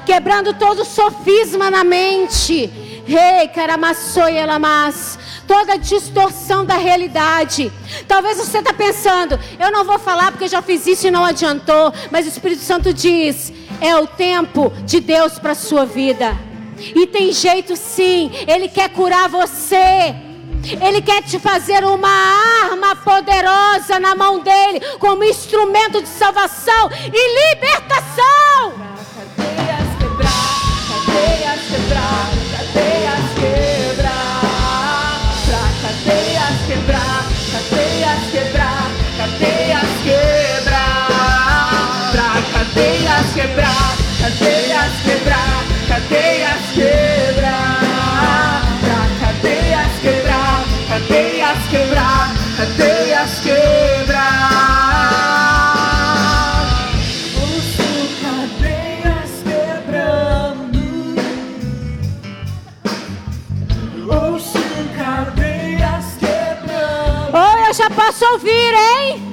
[0.06, 2.66] quebrando todo sofisma na mente.
[3.04, 7.70] Rei, caramaçoelamas toda distorção da realidade.
[8.08, 11.92] Talvez você está pensando, eu não vou falar porque já fiz isso e não adiantou.
[12.10, 16.34] Mas o Espírito Santo diz: é o tempo de Deus para a sua vida.
[16.78, 20.14] E tem jeito sim, Ele quer curar você.
[20.80, 22.08] Ele quer te fazer uma
[22.64, 28.72] arma poderosa na mão dele, como instrumento de salvação e libertação.
[29.14, 34.52] Cadeias quebrar, cadeias quebrar, cadeias quebrar.
[37.52, 39.81] Cadeias quebrar, cadeias
[68.22, 69.31] posso ouvir, hein?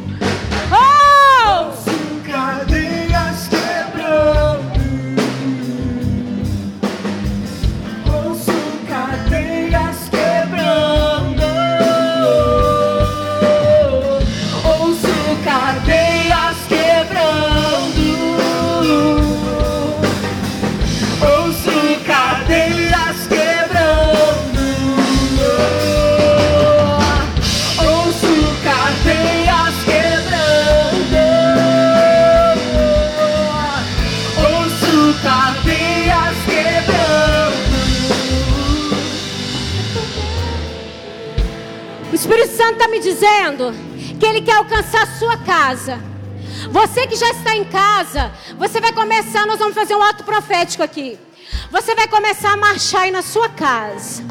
[43.20, 43.74] Dizendo
[44.18, 46.00] que Ele quer alcançar a sua casa.
[46.72, 50.84] Você que já está em casa, você vai começar, nós vamos fazer um ato profético
[50.84, 51.20] aqui.
[51.70, 54.24] Você vai começar a marchar aí na sua casa.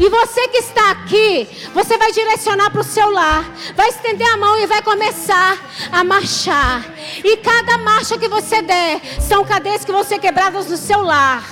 [0.00, 3.44] E você que está aqui, você vai direcionar para o seu lar,
[3.76, 5.58] vai estender a mão e vai começar
[5.92, 6.82] a marchar.
[7.22, 11.44] E cada marcha que você der, são cadeias que vão ser quebradas no seu lar.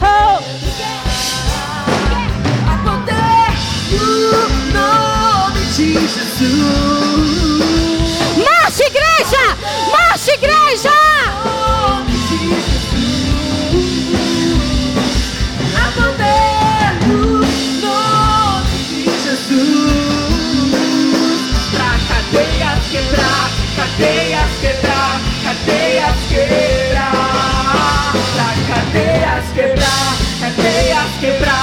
[0.00, 1.13] Oh.
[3.94, 4.40] No
[4.72, 6.54] nome de Jesus.
[8.36, 9.44] Marcha, igreja!
[9.92, 10.96] Marcha, igreja!
[11.44, 13.14] Nome de Jesus.
[15.76, 17.22] Há poder no
[17.86, 19.84] nome de Jesus.
[21.72, 25.14] Pra cadeias quebrar, cadeias quebrar,
[25.44, 28.12] cadeias quebrar.
[28.34, 31.53] Pra cadeias quebrar, cadeias quebrar,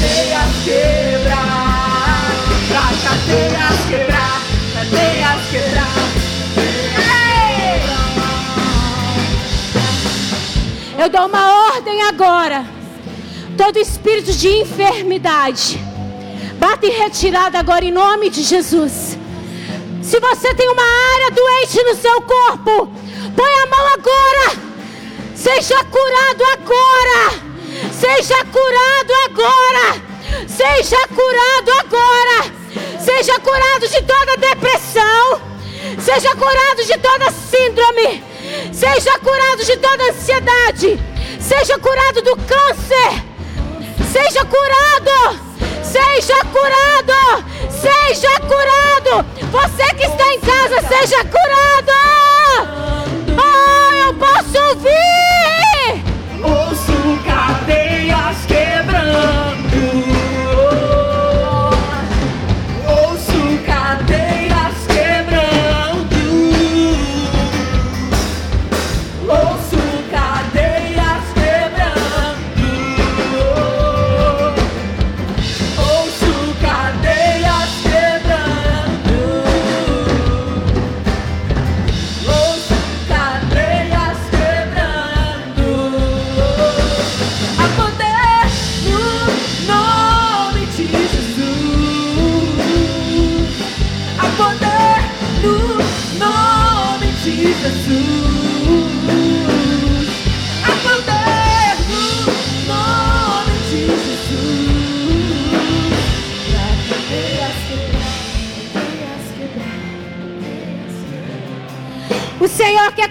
[0.00, 1.46] cadeias quebrar.
[2.68, 4.40] Pra cadeias quebrar,
[4.74, 5.90] cadeias quebrar.
[10.98, 12.64] Eu dou uma ordem agora.
[13.56, 15.78] Todo espírito de enfermidade,
[16.58, 19.18] bata em retirada agora em nome de Jesus.
[20.02, 22.90] Se você tem uma área doente no seu corpo,
[23.36, 24.70] põe a mão agora.
[25.34, 27.49] Seja curado agora.
[28.00, 30.02] Seja curado agora.
[30.48, 32.50] Seja curado agora.
[32.98, 35.40] Seja curado de toda depressão.
[35.98, 38.24] Seja curado de toda síndrome.
[38.72, 40.98] Seja curado de toda ansiedade.
[41.38, 43.22] Seja curado do câncer.
[44.10, 45.38] Seja curado.
[45.84, 47.44] Seja curado.
[47.68, 49.26] Seja curado.
[49.52, 51.92] Você que está em casa, seja curado.
[53.36, 55.10] Oh, eu posso ouvir.
[58.46, 59.59] Quebrando.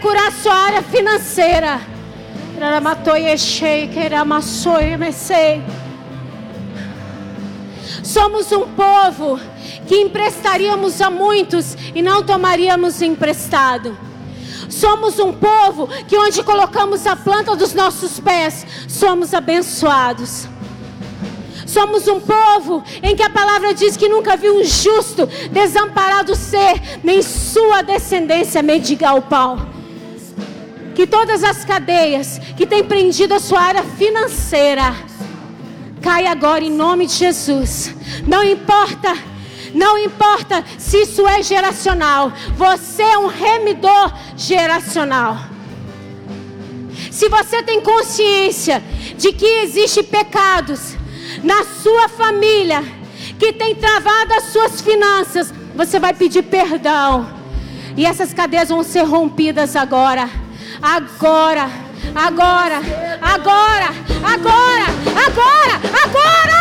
[0.09, 1.79] Curar a sua área financeira.
[8.03, 9.39] Somos um povo
[9.85, 13.95] que emprestaríamos a muitos e não tomaríamos emprestado.
[14.67, 20.47] Somos um povo que onde colocamos a planta dos nossos pés, somos abençoados.
[21.67, 26.81] Somos um povo em que a palavra diz que nunca viu um justo desamparado ser,
[27.03, 29.78] nem sua descendência mendigar o pau.
[30.95, 34.95] Que todas as cadeias que têm prendido a sua área financeira
[36.01, 37.93] caia agora em nome de Jesus.
[38.25, 39.17] Não importa,
[39.73, 42.31] não importa se isso é geracional.
[42.55, 45.37] Você é um remidor geracional.
[47.11, 48.83] Se você tem consciência
[49.17, 50.95] de que existe pecados
[51.43, 52.83] na sua família
[53.37, 57.29] que tem travado as suas finanças, você vai pedir perdão.
[57.95, 60.29] E essas cadeias vão ser rompidas agora.
[60.81, 61.69] Agora.
[62.15, 62.81] Agora.
[63.21, 63.89] Agora.
[64.23, 64.87] Agora.
[65.25, 65.75] Agora.
[66.03, 66.59] Agora.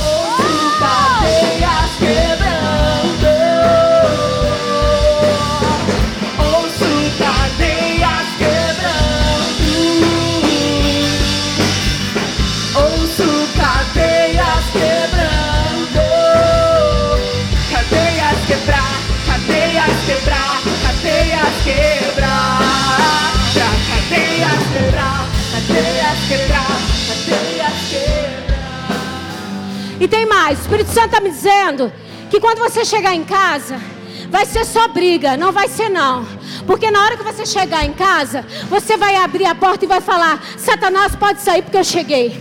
[0.00, 1.94] Ouço cadeias.
[30.04, 30.58] E tem mais.
[30.58, 31.90] O Espírito Santo está me dizendo
[32.28, 33.80] que quando você chegar em casa,
[34.28, 36.26] vai ser só briga, não vai ser não.
[36.66, 40.02] Porque na hora que você chegar em casa, você vai abrir a porta e vai
[40.02, 42.38] falar: Satanás pode sair porque eu cheguei.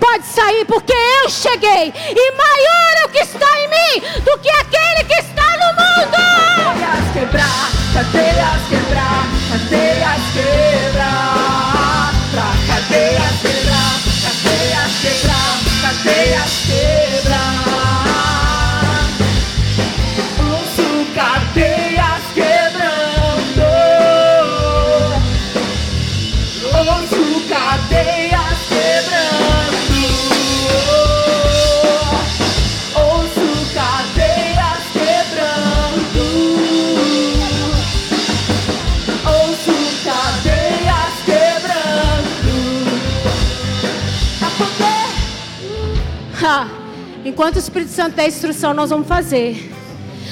[0.00, 1.94] Pode sair porque eu cheguei.
[1.94, 6.16] E maior é o que está em mim do que aquele que está no mundo.
[6.64, 11.45] Cadeias quebrar, cadeias quebrar, cadeias quebrar.
[16.06, 17.05] Achei, achei.
[47.36, 49.70] Enquanto o Espírito Santo der instrução, nós vamos fazer.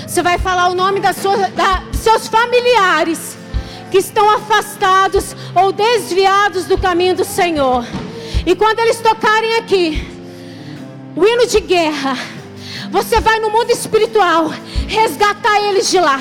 [0.08, 3.36] Você vai falar o nome da sua, da, dos seus familiares
[3.90, 7.84] que estão afastados ou desviados do caminho do Senhor.
[8.46, 10.02] E quando eles tocarem aqui,
[11.14, 12.16] o hino de guerra,
[12.90, 14.50] você vai no mundo espiritual
[14.88, 16.18] resgatar eles de lá.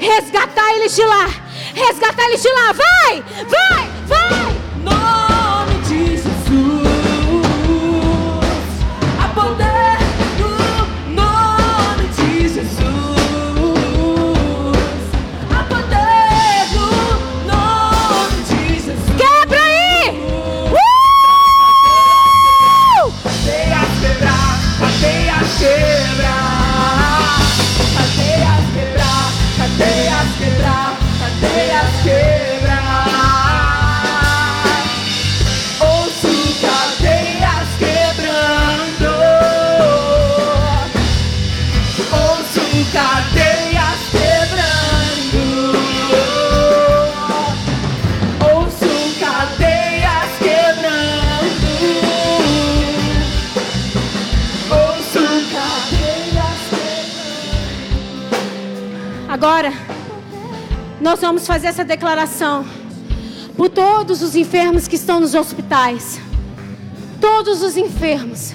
[0.00, 1.28] Resgatar eles de lá.
[1.72, 2.72] Resgatar eles de lá.
[2.72, 3.24] Vai!
[3.46, 3.88] Vai!
[4.08, 4.53] Vai!
[59.44, 59.74] Agora,
[61.02, 62.64] nós vamos fazer essa declaração
[63.54, 66.18] por todos os enfermos que estão nos hospitais.
[67.20, 68.54] Todos os enfermos.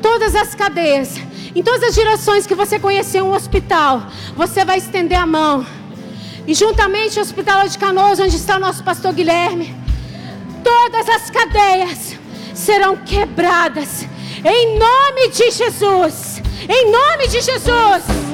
[0.00, 1.16] Todas as cadeias.
[1.54, 5.66] Em todas as direções que você conhecer um hospital, você vai estender a mão.
[6.46, 9.76] E juntamente ao Hospital de Canoas, onde está o nosso pastor Guilherme,
[10.64, 12.16] todas as cadeias
[12.54, 14.06] serão quebradas.
[14.42, 16.40] Em nome de Jesus.
[16.66, 18.25] Em nome de Jesus.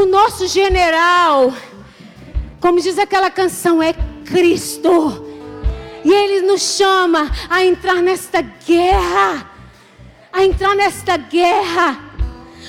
[0.00, 1.52] O nosso general,
[2.58, 3.92] como diz aquela canção, é
[4.24, 5.26] Cristo.
[6.02, 9.50] E Ele nos chama a entrar nesta guerra.
[10.32, 12.02] A entrar nesta guerra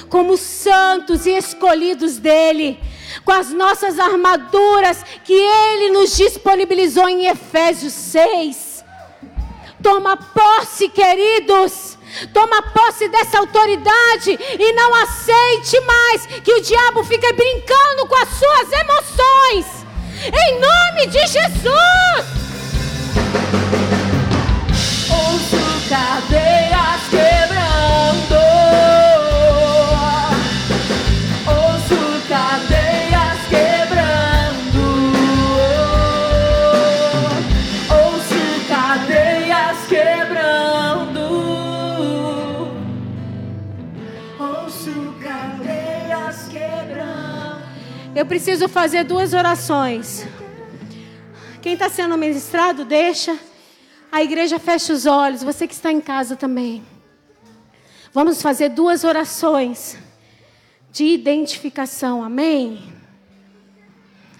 [0.09, 2.77] como santos e escolhidos dele,
[3.23, 8.83] com as nossas armaduras que ele nos disponibilizou em Efésios 6.
[9.81, 11.97] Toma posse, queridos.
[12.33, 18.29] Toma posse dessa autoridade e não aceite mais que o diabo fique brincando com as
[18.29, 19.85] suas emoções.
[20.25, 22.25] Em nome de Jesus.
[25.09, 26.71] Ouço cadeias.
[48.13, 50.27] Eu preciso fazer duas orações.
[51.61, 53.39] Quem está sendo ministrado, deixa.
[54.11, 55.43] A igreja fecha os olhos.
[55.43, 56.83] Você que está em casa também.
[58.11, 59.97] Vamos fazer duas orações
[60.91, 62.21] de identificação.
[62.21, 62.83] Amém?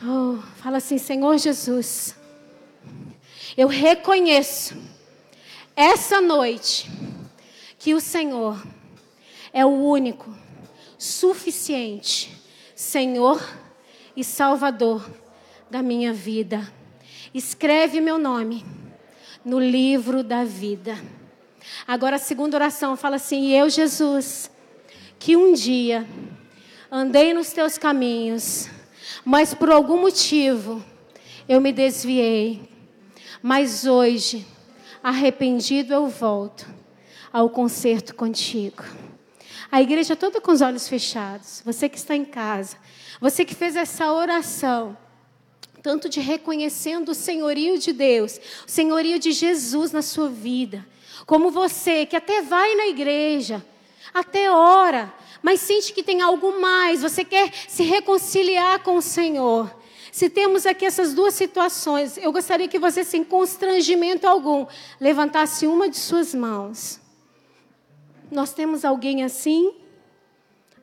[0.03, 2.13] Oh, fala assim, Senhor Jesus.
[3.55, 4.75] Eu reconheço
[5.77, 6.91] essa noite
[7.79, 8.61] que o Senhor
[9.53, 10.35] é o único,
[10.97, 12.41] suficiente
[12.81, 13.39] Senhor
[14.15, 15.09] e Salvador
[15.69, 16.71] da minha vida.
[17.33, 18.65] Escreve meu nome
[19.43, 20.97] no livro da vida.
[21.87, 24.51] Agora a segunda oração fala assim: Eu, Jesus,
[25.17, 26.05] que um dia
[26.91, 28.69] andei nos teus caminhos,
[29.23, 30.83] mas por algum motivo
[31.47, 32.69] eu me desviei.
[33.41, 34.45] Mas hoje,
[35.01, 36.67] arrependido, eu volto
[37.31, 38.83] ao concerto contigo.
[39.71, 41.61] A igreja toda com os olhos fechados.
[41.65, 42.75] Você que está em casa,
[43.21, 44.97] você que fez essa oração,
[45.83, 50.83] tanto de reconhecendo o senhorio de Deus, o senhorio de Jesus na sua vida,
[51.27, 53.63] como você que até vai na igreja,
[54.11, 59.71] até ora, mas sente que tem algo mais, você quer se reconciliar com o Senhor.
[60.11, 64.65] Se temos aqui essas duas situações, eu gostaria que você, sem constrangimento algum,
[64.99, 66.99] levantasse uma de suas mãos.
[68.31, 69.73] Nós temos alguém assim?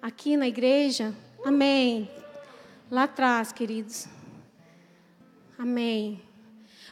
[0.00, 1.14] Aqui na igreja?
[1.44, 2.17] Amém.
[2.90, 4.06] Lá atrás, queridos.
[5.58, 6.22] Amém.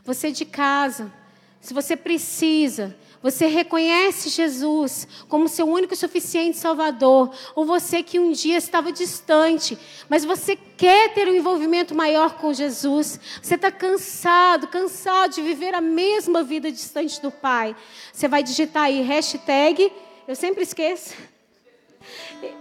[0.05, 1.13] Você de casa,
[1.61, 8.19] se você precisa, você reconhece Jesus como seu único e suficiente Salvador, ou você que
[8.19, 9.79] um dia estava distante,
[10.09, 15.75] mas você quer ter um envolvimento maior com Jesus, você está cansado, cansado de viver
[15.75, 17.75] a mesma vida distante do Pai,
[18.13, 19.91] você vai digitar aí hashtag
[20.27, 21.15] eu sempre esqueço.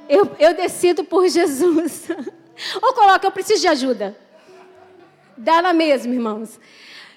[0.10, 2.08] Eu, eu decido por Jesus.
[2.82, 4.18] Ou coloca, eu preciso de ajuda.
[5.38, 6.60] Dá lá mesmo, irmãos.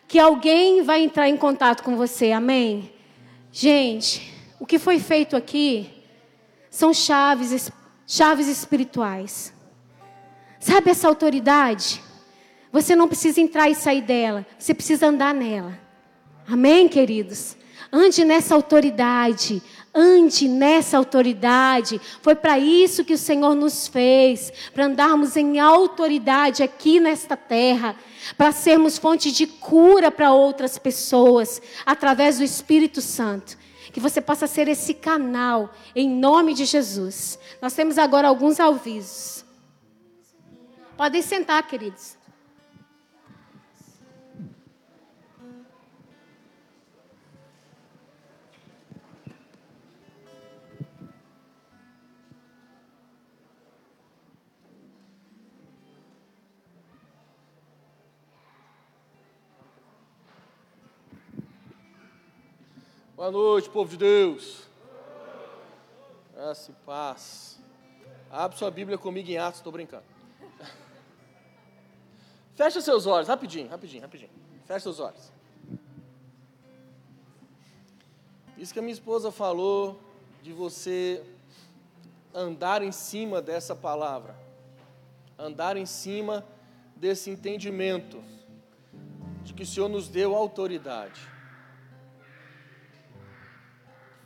[0.06, 2.92] Que alguém vai entrar em contato com você, amém?
[3.52, 5.90] Gente, o que foi feito aqui
[6.70, 7.70] são chaves,
[8.06, 9.52] chaves espirituais.
[10.58, 12.02] Sabe essa autoridade?
[12.72, 15.78] Você não precisa entrar e sair dela, você precisa andar nela.
[16.46, 17.56] Amém, queridos?
[17.92, 19.62] Ande nessa autoridade,
[19.94, 22.00] ande nessa autoridade.
[22.22, 27.96] Foi para isso que o Senhor nos fez, para andarmos em autoridade aqui nesta terra,
[28.36, 33.56] para sermos fonte de cura para outras pessoas, através do Espírito Santo.
[33.92, 37.38] Que você possa ser esse canal, em nome de Jesus.
[37.60, 39.44] Nós temos agora alguns avisos.
[40.96, 42.17] Podem sentar, queridos.
[63.18, 64.62] Boa noite, povo de Deus.
[66.32, 67.60] Graça e paz.
[68.30, 70.04] Abre sua Bíblia comigo em Atos, estou brincando.
[72.54, 74.30] Fecha seus olhos, rapidinho, rapidinho, rapidinho.
[74.66, 75.32] Fecha seus olhos.
[78.56, 79.98] Isso que a minha esposa falou
[80.40, 81.20] de você
[82.32, 84.36] andar em cima dessa palavra,
[85.36, 86.46] andar em cima
[86.94, 88.22] desse entendimento
[89.42, 91.36] de que o Senhor nos deu autoridade.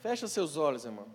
[0.03, 1.07] Fecha seus olhos, irmão.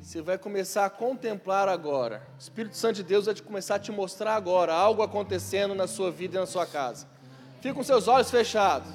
[0.00, 2.22] Você vai começar a contemplar agora.
[2.36, 5.88] O Espírito Santo de Deus vai te começar a te mostrar agora algo acontecendo na
[5.88, 7.08] sua vida e na sua casa.
[7.60, 8.88] Fica com seus olhos fechados.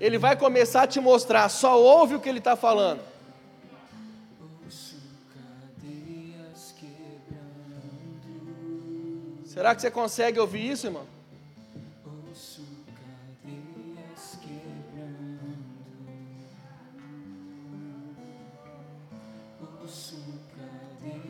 [0.00, 1.46] Ele vai começar a te mostrar.
[1.50, 3.02] Só ouve o que ele está falando.
[9.44, 11.17] Será que você consegue ouvir isso, irmão?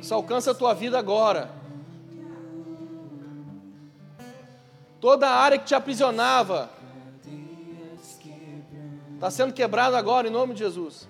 [0.09, 1.51] Isso alcança a tua vida agora.
[4.98, 6.70] Toda a área que te aprisionava
[9.16, 11.06] está sendo quebrada agora em nome de Jesus.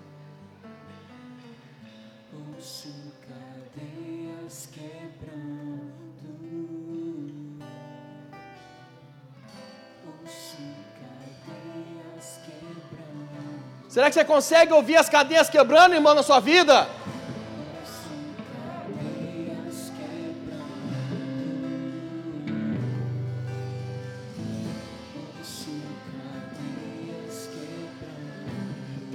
[13.87, 16.98] Será que você consegue ouvir as cadeias quebrando, irmão, na sua vida?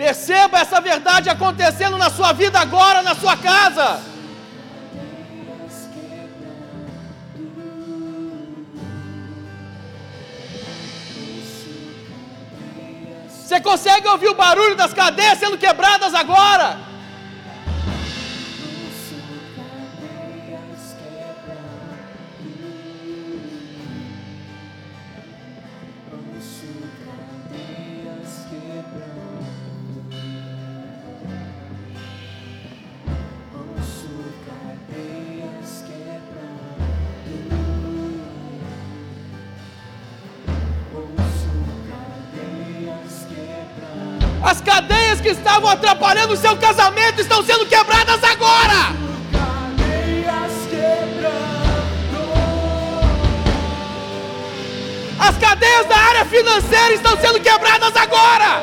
[0.04, 4.02] Perceba essa verdade acontecendo na sua vida agora, na sua casa.
[13.30, 16.76] Você consegue ouvir o barulho das cadeias sendo quebradas agora?
[45.24, 48.92] Que estavam atrapalhando o seu casamento estão sendo quebradas agora.
[55.18, 58.62] As cadeias da área financeira estão sendo quebradas agora.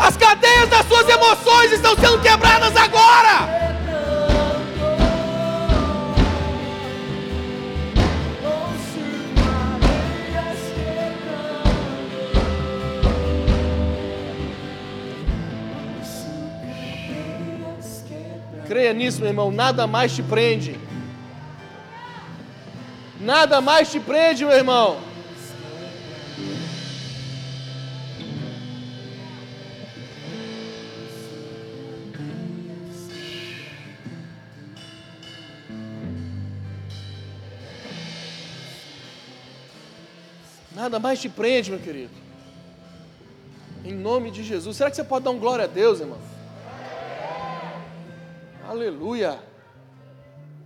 [0.00, 3.57] As cadeias das suas emoções estão sendo quebradas agora.
[18.98, 20.78] Nisso, meu irmão, nada mais te prende.
[23.20, 25.00] Nada mais te prende, meu irmão.
[40.74, 42.12] Nada mais te prende, meu querido.
[43.84, 44.76] Em nome de Jesus.
[44.76, 46.37] Será que você pode dar um glória a Deus, irmão?
[48.68, 49.42] Aleluia.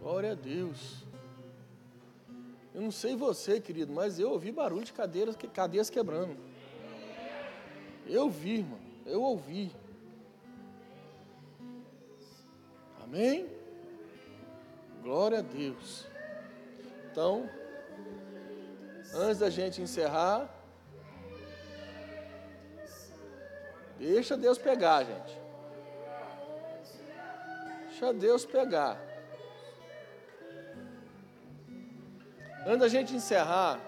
[0.00, 1.04] Glória a Deus.
[2.74, 6.36] Eu não sei você, querido, mas eu ouvi barulho de cadeiras, cadeias quebrando.
[8.04, 8.80] Eu vi, irmão.
[9.06, 9.70] Eu ouvi.
[13.04, 13.48] Amém?
[15.00, 16.04] Glória a Deus.
[17.08, 17.48] Então,
[19.14, 20.52] antes da gente encerrar,
[23.96, 25.41] deixa Deus pegar, gente.
[28.02, 29.00] Deixa Deus pegar.
[32.66, 33.78] Antes da gente encerrar,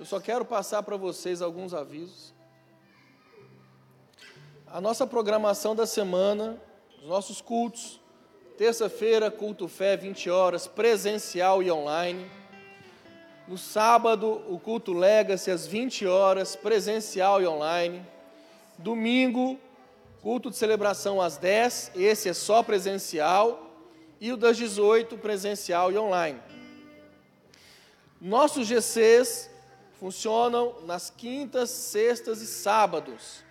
[0.00, 2.34] eu só quero passar para vocês alguns avisos.
[4.66, 6.60] A nossa programação da semana,
[7.00, 8.00] os nossos cultos,
[8.58, 12.28] terça-feira, culto fé, 20 horas, presencial e online.
[13.46, 18.04] No sábado, o culto Legacy, às 20 horas, presencial e online.
[18.78, 19.60] Domingo,
[20.22, 23.68] culto de celebração às 10, esse é só presencial.
[24.20, 26.40] E o das 18, presencial e online.
[28.20, 29.50] Nossos GCs
[29.98, 33.42] funcionam nas quintas, sextas e sábados.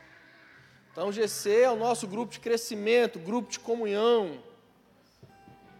[0.92, 4.42] Então, GC é o nosso grupo de crescimento, grupo de comunhão.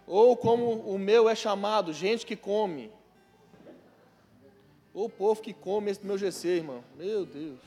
[0.06, 2.90] Ou como o meu é chamado, gente que come.
[4.92, 6.84] O povo que come esse meu GC, irmão.
[6.98, 7.60] Meu Deus.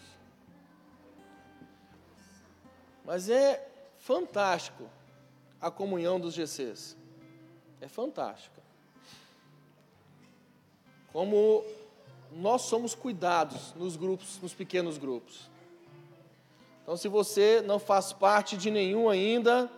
[3.05, 3.65] Mas é
[3.99, 4.89] fantástico
[5.61, 6.97] a comunhão dos GCs.
[7.79, 8.61] É fantástica.
[11.13, 11.63] Como
[12.31, 15.49] nós somos cuidados nos grupos, nos pequenos grupos.
[16.83, 19.71] Então, se você não faz parte de nenhum ainda,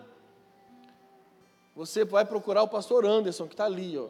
[1.75, 4.09] você vai procurar o pastor Anderson, que está ali, ó.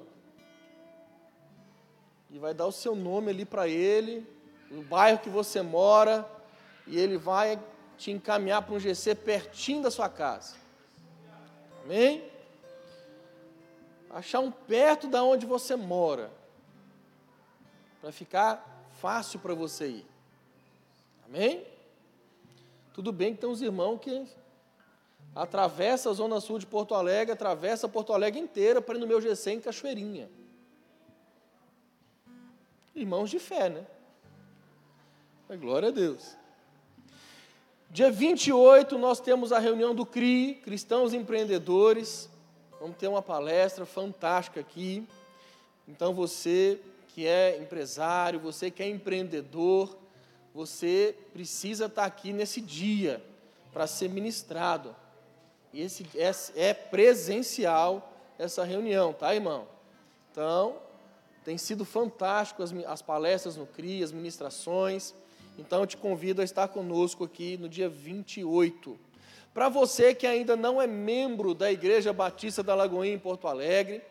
[2.32, 4.26] E vai dar o seu nome ali para ele,
[4.72, 6.28] o bairro que você mora,
[6.86, 7.60] e ele vai
[7.98, 10.56] te encaminhar para um GC pertinho da sua casa.
[11.84, 12.24] Amém?
[14.10, 16.32] Achar um perto da onde você mora,
[18.02, 20.06] para ficar fácil para você ir.
[21.26, 21.66] Amém?
[22.94, 24.28] Tudo bem que tem uns irmãos que
[25.36, 29.22] atravessa a zona sul de Porto Alegre, atravessa Porto Alegre inteira para ir no meu
[29.22, 30.30] GC em Cachoeirinha.
[32.96, 33.86] Irmãos de fé, né?
[35.60, 36.36] Glória a Deus.
[37.98, 42.30] Dia 28 nós temos a reunião do CRI, Cristãos Empreendedores.
[42.80, 45.04] Vamos ter uma palestra fantástica aqui.
[45.88, 49.98] Então você que é empresário, você que é empreendedor,
[50.54, 53.20] você precisa estar aqui nesse dia
[53.74, 54.96] para ser ministrado.
[55.74, 56.06] E esse
[56.56, 59.68] é, presencial essa reunião, tá, irmão?
[60.32, 60.76] Então,
[61.44, 65.16] tem sido fantástico as, as palestras no CRI, as ministrações.
[65.58, 68.98] Então, eu te convido a estar conosco aqui no dia 28.
[69.54, 74.04] Para você que ainda não é membro da Igreja Batista da Lagoinha em Porto Alegre,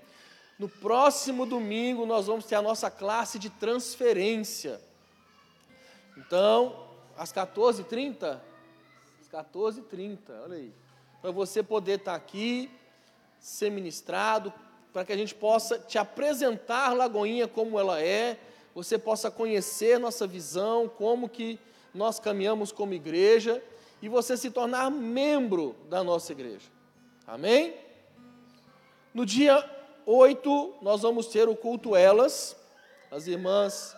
[0.59, 4.81] no próximo domingo nós vamos ter a nossa classe de transferência.
[6.17, 8.41] Então, às 14h30,
[9.21, 10.73] às 14h30, olha aí,
[11.23, 12.69] para você poder estar aqui,
[13.39, 14.53] ser ministrado,
[14.93, 18.39] para que a gente possa te apresentar Lagoinha como ela é,
[18.77, 21.59] você possa conhecer nossa visão, como que
[21.95, 23.65] nós caminhamos como igreja
[24.03, 26.69] e você se tornar membro da nossa igreja.
[27.27, 27.75] Amém?
[29.15, 29.65] No dia
[30.05, 32.55] 8, nós vamos ter o culto Elas.
[33.11, 33.97] As irmãs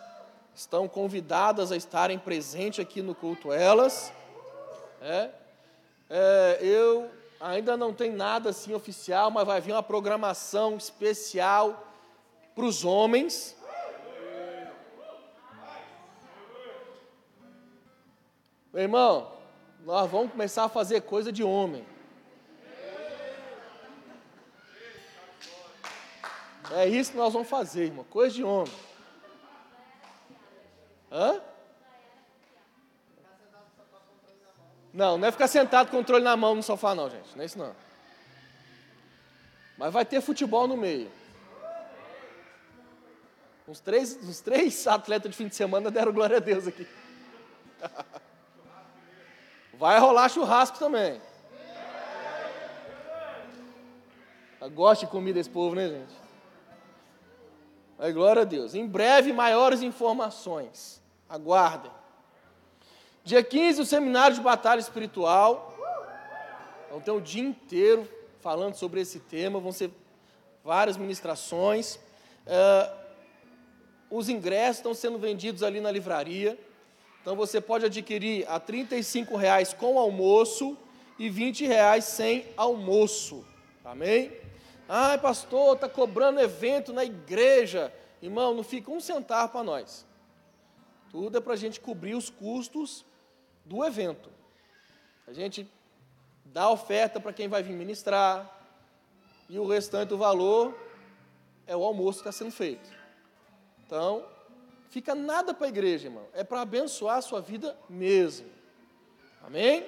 [0.55, 4.13] estão convidadas a estarem presentes aqui no culto Elas.
[5.01, 5.29] É,
[6.09, 11.85] é, eu ainda não tenho nada assim oficial, mas vai vir uma programação especial
[12.55, 13.58] para os homens.
[18.79, 19.33] Meu irmão,
[19.83, 21.85] nós vamos começar a fazer coisa de homem.
[26.71, 28.05] É isso que nós vamos fazer, irmão.
[28.05, 28.73] Coisa de homem.
[31.11, 31.41] Hã?
[34.93, 37.35] Não, não é ficar sentado com o controle na mão no sofá, não, gente.
[37.35, 37.75] Não é isso, não.
[39.77, 41.11] Mas vai ter futebol no meio.
[43.67, 46.87] Uns três, uns três atletas de fim de semana deram glória a Deus aqui.
[49.79, 51.21] Vai rolar churrasco também.
[54.73, 56.13] Gosta de comida esse povo, né, gente?
[57.97, 58.75] Ai, glória a Deus.
[58.75, 61.01] Em breve, maiores informações.
[61.29, 61.91] Aguardem.
[63.23, 65.73] Dia 15, o seminário de batalha espiritual.
[66.89, 68.05] Vão ter o dia inteiro
[68.41, 69.61] falando sobre esse tema.
[69.61, 69.91] Vão ser
[70.61, 71.95] várias ministrações.
[72.45, 72.99] Uh,
[74.09, 76.59] os ingressos estão sendo vendidos ali na livraria.
[77.21, 78.87] Então você pode adquirir a R$
[79.37, 80.77] reais com almoço
[81.17, 83.45] e R$ reais sem almoço.
[83.83, 84.31] Amém?
[84.87, 87.93] Ai, pastor, está cobrando evento na igreja.
[88.21, 90.05] Irmão, não fica um centavo para nós.
[91.11, 93.05] Tudo é para a gente cobrir os custos
[93.65, 94.29] do evento.
[95.27, 95.69] A gente
[96.45, 98.57] dá oferta para quem vai vir ministrar,
[99.47, 100.77] e o restante do valor
[101.65, 102.89] é o almoço que está sendo feito.
[103.85, 104.25] Então,
[104.89, 106.27] fica nada para a igreja, irmão.
[106.33, 108.47] É para abençoar a sua vida mesmo.
[109.43, 109.85] Amém?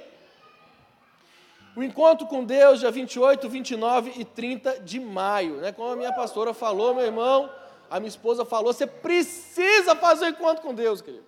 [1.76, 5.58] O encontro com Deus, dia 28, 29 e 30 de maio.
[5.58, 5.72] Né?
[5.72, 7.50] Como a minha pastora falou, meu irmão,
[7.90, 11.26] a minha esposa falou, você precisa fazer o encontro com Deus, querido.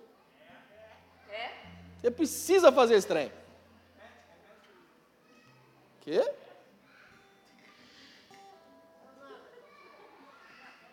[2.00, 3.32] Você precisa fazer esse trem.
[6.02, 6.22] Quê?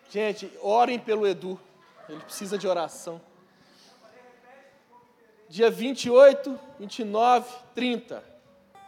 [0.09, 1.59] Gente, orem pelo Edu.
[2.09, 3.21] Ele precisa de oração.
[5.47, 8.23] Dia 28, 29, 30.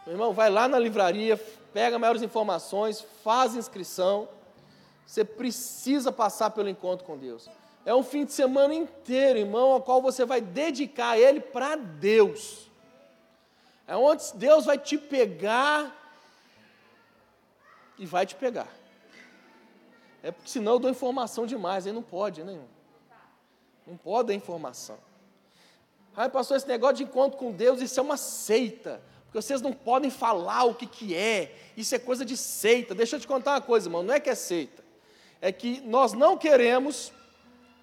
[0.06, 1.36] Meu irmão, vai lá na livraria,
[1.72, 4.28] pega maiores informações, faz inscrição.
[5.06, 7.48] Você precisa passar pelo encontro com Deus.
[7.84, 12.70] É um fim de semana inteiro, irmão, ao qual você vai dedicar ele para Deus.
[13.86, 15.94] É onde Deus vai te pegar
[17.98, 18.68] e vai te pegar.
[20.22, 22.52] É porque senão eu dou informação demais, aí não pode, né?
[22.52, 22.73] Irmão?
[23.86, 24.98] Não pode dar informação.
[26.16, 29.02] Ai, pastor, esse negócio de encontro com Deus, isso é uma seita.
[29.24, 31.54] Porque vocês não podem falar o que, que é.
[31.76, 32.94] Isso é coisa de seita.
[32.94, 34.02] Deixa eu te contar uma coisa, irmão.
[34.02, 34.84] Não é que é seita.
[35.40, 37.12] É que nós não queremos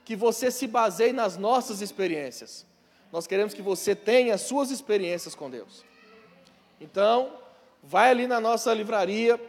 [0.06, 2.66] que você se baseie nas nossas experiências.
[3.12, 5.84] Nós queremos que você tenha as suas experiências com Deus.
[6.80, 7.34] Então,
[7.84, 9.40] vai ali na nossa livraria,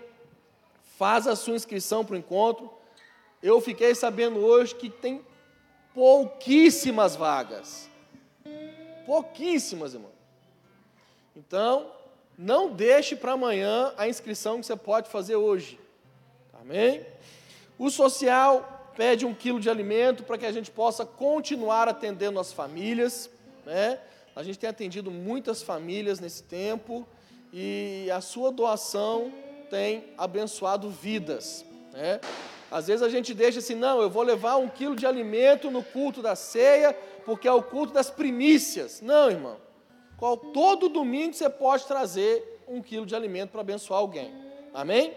[0.98, 2.70] faz a sua inscrição para o encontro.
[3.40, 5.24] Eu fiquei sabendo hoje que tem
[5.94, 7.88] pouquíssimas vagas.
[9.06, 10.10] Pouquíssimas, irmão.
[11.36, 11.90] Então,
[12.36, 15.78] não deixe para amanhã a inscrição que você pode fazer hoje.
[16.60, 17.04] Amém?
[17.78, 22.52] O social pede um quilo de alimento para que a gente possa continuar atendendo as
[22.52, 23.30] famílias.
[23.64, 23.98] Né?
[24.36, 27.06] A gente tem atendido muitas famílias nesse tempo
[27.52, 29.32] e a sua doação
[29.68, 31.64] tem abençoado vidas.
[31.92, 32.20] Né?
[32.72, 35.84] Às vezes a gente deixa assim, não, eu vou levar um quilo de alimento no
[35.84, 39.02] culto da ceia, porque é o culto das primícias.
[39.02, 39.58] Não, irmão.
[40.16, 44.32] Qual, todo domingo você pode trazer um quilo de alimento para abençoar alguém.
[44.72, 45.14] Amém?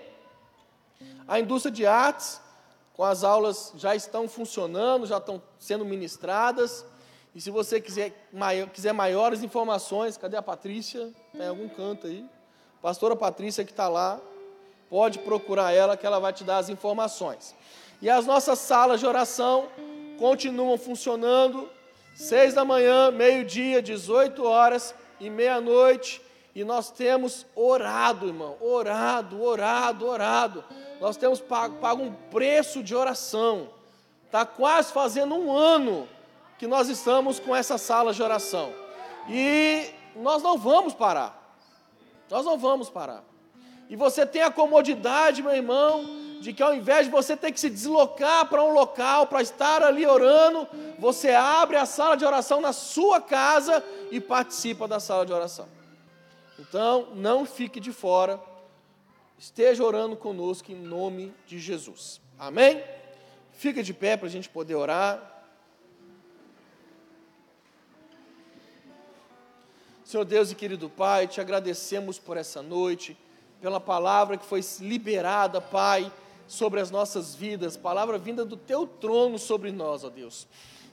[1.26, 2.41] A indústria de artes,
[2.94, 6.86] com as aulas já estão funcionando, já estão sendo ministradas.
[7.34, 8.14] E se você quiser,
[8.73, 11.10] quiser maiores informações, cadê a Patrícia?
[11.32, 12.26] Tem algum canto aí?
[12.82, 14.19] Pastora Patrícia que está lá,
[14.96, 17.54] pode procurar ela que ela vai te dar as informações.
[18.02, 19.68] E as nossas salas de oração
[20.18, 21.70] continuam funcionando,
[22.16, 26.22] seis da manhã, meio-dia, 18 horas e meia-noite,
[26.56, 30.64] e nós temos orado, irmão, orado, orado, orado.
[31.02, 33.68] Nós temos pago, pago um preço de oração.
[34.28, 36.08] Está quase fazendo um ano
[36.58, 38.72] que nós estamos com essa sala de oração.
[39.28, 41.54] E nós não vamos parar.
[42.30, 43.35] Nós não vamos parar.
[43.90, 46.06] E você tem a comodidade, meu irmão,
[46.40, 49.82] de que ao invés de você ter que se deslocar para um local para estar
[49.84, 50.68] ali orando,
[50.99, 55.68] você abre a sala de oração na sua casa e participa da sala de oração.
[56.60, 58.40] Então, não fique de fora,
[59.38, 62.22] esteja orando conosco em nome de Jesus.
[62.38, 62.84] Amém?
[63.52, 65.44] Fica de pé para a gente poder orar.
[70.03, 73.18] Senhor Deus e querido Pai, te agradecemos por essa noite,
[73.61, 76.11] pela palavra que foi liberada, Pai,
[76.48, 80.48] sobre as nossas vidas, palavra vinda do teu trono sobre nós, ó Deus.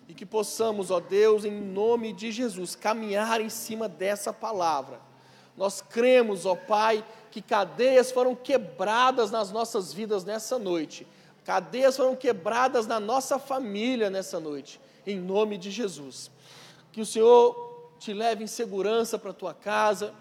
[0.09, 5.01] E que possamos, ó Deus, em nome de Jesus, caminhar em cima dessa palavra.
[5.57, 11.07] Nós cremos, ó Pai, que cadeias foram quebradas nas nossas vidas nessa noite.
[11.45, 16.31] Cadeias foram quebradas na nossa família nessa noite, em nome de Jesus.
[16.93, 20.15] Que o Senhor te leve em segurança para a tua casa,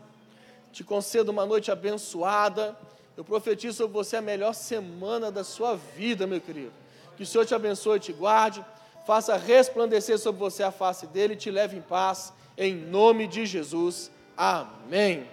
[0.72, 2.78] te conceda uma noite abençoada.
[3.16, 6.72] Eu profetizo sobre você a melhor semana da sua vida, meu querido.
[7.18, 8.66] Que o Senhor te abençoe e te guarde,
[9.06, 13.46] faça resplandecer sobre você a face dele e te leve em paz, em nome de
[13.46, 14.10] Jesus.
[14.38, 15.28] Amém.